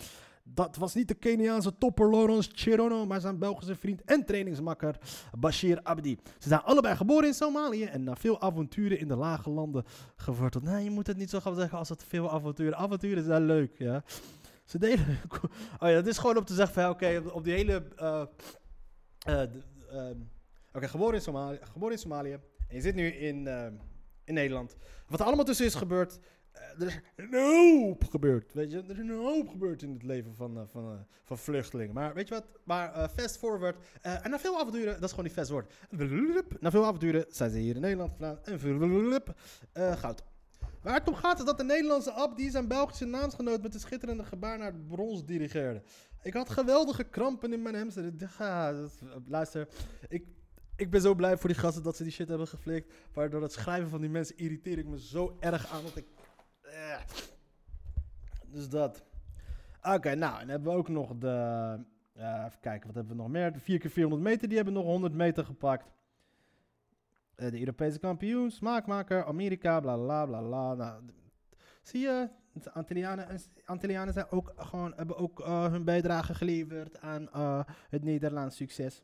Dat 0.54 0.76
was 0.76 0.94
niet 0.94 1.08
de 1.08 1.14
Keniaanse 1.14 1.78
topper 1.78 2.10
Lawrence 2.10 2.50
Cherono, 2.54 3.06
maar 3.06 3.20
zijn 3.20 3.38
Belgische 3.38 3.74
vriend 3.74 4.02
en 4.04 4.24
trainingsmakker 4.24 4.98
Bashir 5.38 5.82
Abdi. 5.82 6.18
Ze 6.38 6.48
zijn 6.48 6.62
allebei 6.62 6.96
geboren 6.96 7.26
in 7.26 7.34
Somalië 7.34 7.84
en 7.84 8.04
na 8.04 8.16
veel 8.16 8.40
avonturen 8.40 8.98
in 8.98 9.08
de 9.08 9.16
lage 9.16 9.50
landen 9.50 9.84
geworteld. 10.16 10.64
Nee, 10.64 10.84
je 10.84 10.90
moet 10.90 11.06
het 11.06 11.16
niet 11.16 11.30
zo 11.30 11.40
gaan 11.40 11.54
zeggen 11.54 11.78
als 11.78 11.88
het 11.88 12.04
veel 12.04 12.30
avonturen. 12.30 12.78
Avonturen 12.78 13.24
zijn 13.24 13.46
leuk, 13.46 13.74
ja. 13.78 14.02
Ze 14.68 14.78
deden. 14.78 15.06
Oh 15.80 15.88
ja, 15.88 15.94
dat 15.94 16.06
is 16.06 16.18
gewoon 16.18 16.36
om 16.36 16.44
te 16.44 16.54
zeggen 16.54 16.74
van 16.82 16.90
oké, 16.90 17.22
op- 17.32 17.44
die 17.44 17.52
hele. 17.54 17.82
eh, 17.96 18.22
eh, 19.18 19.42
ehm, 19.90 20.16
oké, 20.72 20.88
geboren, 20.88 21.14
in 21.14 21.20
Somalië, 21.20 21.58
geboren 21.62 21.94
in 21.94 22.00
Somalië. 22.00 22.32
En 22.68 22.74
je 22.76 22.80
zit 22.80 22.94
nu 22.94 23.06
in, 23.08 23.46
ehm, 23.46 23.72
in 24.24 24.34
Nederland. 24.34 24.76
Wat 25.06 25.20
er 25.20 25.26
allemaal 25.26 25.44
tussen 25.44 25.66
is 25.66 25.74
gebeurd. 25.74 26.18
eh, 26.52 26.80
er 26.80 26.86
is 26.86 27.00
een 27.16 27.34
hoop 27.34 28.04
gebeurd. 28.04 28.52
Weet 28.52 28.70
je, 28.70 28.78
er 28.78 28.90
is 28.90 28.98
een 28.98 29.10
hoop 29.10 29.48
gebeurd 29.48 29.82
in 29.82 29.92
het 29.92 30.02
leven 30.02 30.34
van, 30.34 30.66
van, 30.70 31.06
van 31.24 31.38
vluchtelingen. 31.38 31.94
Maar 31.94 32.14
weet 32.14 32.28
je 32.28 32.34
wat? 32.34 32.44
Maar 32.64 33.08
fast 33.08 33.38
forward. 33.38 33.76
en 34.00 34.30
na 34.30 34.38
veel 34.38 34.58
avonturen, 34.60 34.92
dat 34.94 35.02
is 35.02 35.10
gewoon 35.10 35.24
die 35.24 35.34
fast 35.34 35.48
forward. 35.50 35.74
Na 36.60 36.70
veel 36.70 36.84
avonturen 36.84 37.24
zijn 37.28 37.50
ze 37.50 37.58
hier 37.58 37.74
in 37.74 37.80
Nederland 37.80 38.12
gedaan. 38.12 38.38
En 39.72 39.98
goud. 39.98 40.22
Het 40.94 41.08
om 41.08 41.14
gaat 41.14 41.38
is 41.38 41.44
dat 41.44 41.58
de 41.58 41.64
Nederlandse 41.64 42.12
Abdi 42.12 42.50
zijn 42.50 42.68
Belgische 42.68 43.04
naamsgenoot 43.04 43.62
met 43.62 43.74
een 43.74 43.80
schitterende 43.80 44.24
gebaar 44.24 44.58
naar 44.58 44.72
het 44.72 44.86
brons 44.86 45.24
dirigeerde. 45.24 45.82
Ik 46.22 46.32
had 46.32 46.50
geweldige 46.50 47.04
krampen 47.04 47.52
in 47.52 47.62
mijn 47.62 47.74
hamster. 47.74 48.12
Ja, 48.38 48.74
luister, 49.26 49.68
ik, 50.08 50.26
ik 50.76 50.90
ben 50.90 51.00
zo 51.00 51.14
blij 51.14 51.36
voor 51.36 51.48
die 51.48 51.58
gasten 51.58 51.82
dat 51.82 51.96
ze 51.96 52.02
die 52.02 52.12
shit 52.12 52.28
hebben 52.28 52.48
geflikt. 52.48 52.94
Maar 53.14 53.30
door 53.30 53.42
het 53.42 53.52
schrijven 53.52 53.88
van 53.88 54.00
die 54.00 54.10
mensen 54.10 54.36
irriteer 54.36 54.78
ik 54.78 54.86
me 54.86 55.00
zo 55.00 55.36
erg 55.40 55.70
aan 55.72 55.82
dat 55.82 55.96
ik... 55.96 56.06
eh. 56.62 57.00
Dus 58.46 58.68
dat. 58.68 59.04
Oké, 59.82 60.14
nou, 60.14 60.40
en 60.40 60.48
hebben 60.48 60.72
we 60.72 60.78
ook 60.78 60.88
nog 60.88 61.18
de... 61.18 61.28
eh, 62.14 62.44
even 62.46 62.60
kijken, 62.60 62.86
wat 62.86 62.94
hebben 62.94 63.16
we 63.16 63.22
nog 63.22 63.30
meer? 63.30 63.52
De 63.52 63.60
4 63.60 63.78
keer 63.78 63.90
400 63.90 64.22
meter, 64.22 64.46
die 64.48 64.56
hebben 64.56 64.74
nog 64.74 64.84
100 64.84 65.12
meter 65.12 65.44
gepakt. 65.44 65.90
Eh, 67.38 67.50
de 67.50 67.58
Europese 67.58 67.98
kampioen, 67.98 68.50
smaakmaker, 68.50 69.24
Amerika, 69.24 69.80
bla 69.80 69.96
bla 69.96 70.24
bla. 70.26 70.74
Nou, 70.74 71.02
zie 71.82 72.00
je, 72.00 72.28
de 72.52 72.72
Antillianen, 72.72 73.28
en- 73.28 73.40
Antillianen 73.64 74.12
zijn 74.12 74.30
ook 74.30 74.52
gewoon, 74.56 74.92
hebben 74.96 75.16
ook 75.16 75.40
eh, 75.40 75.70
hun 75.70 75.84
bijdrage 75.84 76.34
geleverd 76.34 77.00
aan 77.00 77.30
eh, 77.32 77.60
het 77.88 78.04
Nederlands 78.04 78.56
succes. 78.56 79.02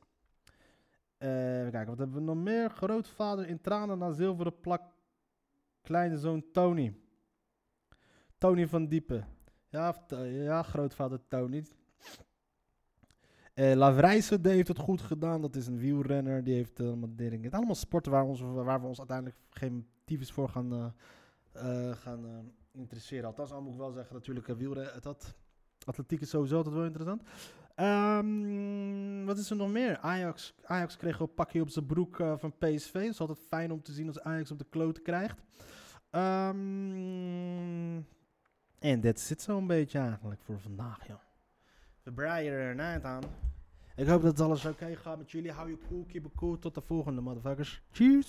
Even 1.19 1.71
kijken, 1.71 1.87
wat 1.87 1.99
hebben 1.99 2.17
we 2.17 2.23
nog 2.23 2.37
meer? 2.37 2.71
Grootvader 2.71 3.49
in 3.49 3.61
tranen 3.61 3.99
naar 3.99 4.13
zilveren 4.13 4.61
plak. 4.61 4.83
Kleinzoon 5.83 6.45
Tony. 6.53 6.97
Tony 8.39 8.67
van 8.69 8.87
Diepen. 8.89 9.27
Ja, 9.69 9.95
ja 10.23 10.63
grootvader 10.63 11.21
Tony. 11.29 11.65
Eh 13.55 13.75
Lavrijse 13.75 14.41
die 14.41 14.53
heeft 14.53 14.69
het 14.69 14.79
goed 14.79 15.01
gedaan. 15.01 15.41
Dat 15.41 15.57
is 15.57 15.67
een 15.67 15.79
wielrenner. 15.79 16.45
Die 16.45 16.55
heeft 16.55 16.81
eh, 16.81 16.87
allemaal 16.87 17.15
dingen. 17.17 17.43
Het 17.43 17.55
allemaal 17.55 17.75
sporten 17.75 18.13
waar, 18.13 18.25
ons, 18.25 18.41
waar 18.41 18.81
we 18.81 18.87
ons 18.87 18.99
uiteindelijk 18.99 19.39
geen 19.51 19.87
tyfus 20.05 20.33
voor 20.33 20.49
gaan, 20.49 20.95
eh, 21.53 21.91
gaan 21.91 22.53
interesseren. 22.73 23.27
Althans, 23.27 23.53
al 23.53 23.63
moet 23.63 23.73
ik 23.73 23.79
wel 23.79 23.93
zeggen, 23.93 24.15
natuurlijk, 24.15 24.49
uh, 24.49 24.57
wielrennen, 24.57 25.03
dat, 25.03 25.35
atletiek 25.85 26.21
is 26.21 26.31
sowieso 26.31 26.57
altijd 26.57 26.75
wel 26.75 26.85
interessant. 26.85 27.23
Ehm, 27.75 29.25
wat 29.25 29.39
is 29.39 29.51
er 29.51 29.57
nog 29.57 29.71
meer? 29.71 29.99
Ajax, 29.99 30.55
Ajax 30.65 30.97
kreeg 30.97 31.21
een 31.21 31.35
pakje 31.35 31.61
op 31.61 31.69
zijn 31.69 31.87
broek 31.87 32.17
van 32.17 32.55
PSV. 32.59 32.93
Het 32.93 33.03
is 33.03 33.21
altijd 33.21 33.39
fijn 33.49 33.73
om 33.73 33.83
te 33.83 33.93
zien 33.93 34.07
als 34.07 34.21
Ajax 34.21 34.51
op 34.51 34.59
de 34.59 34.67
kloten 34.71 35.03
krijgt. 35.03 35.43
Ehm, 36.11 37.97
en 38.79 39.01
dat 39.01 39.21
zit 39.21 39.43
zo'n 39.43 39.67
beetje 39.67 39.99
eigenlijk 39.99 40.41
voor 40.43 40.61
vandaag, 40.61 41.07
joh. 41.07 41.24
We 42.05 42.13
breien 42.13 42.53
er 42.53 42.71
een 42.71 42.81
eind 42.81 43.05
aan. 43.05 43.23
Ik 43.97 44.07
hoop 44.07 44.23
dat 44.23 44.41
alles 44.41 44.65
oké 44.65 44.97
gaat 44.97 45.19
met 45.19 45.31
jullie. 45.31 45.53
Hou 45.53 45.71
je 45.71 45.79
cool, 45.89 46.05
keep 46.09 46.25
it 46.25 46.35
cool. 46.35 46.59
Tot 46.59 46.75
de 46.75 46.81
volgende, 46.81 47.21
motherfuckers. 47.21 47.83
Cheers! 47.91 48.23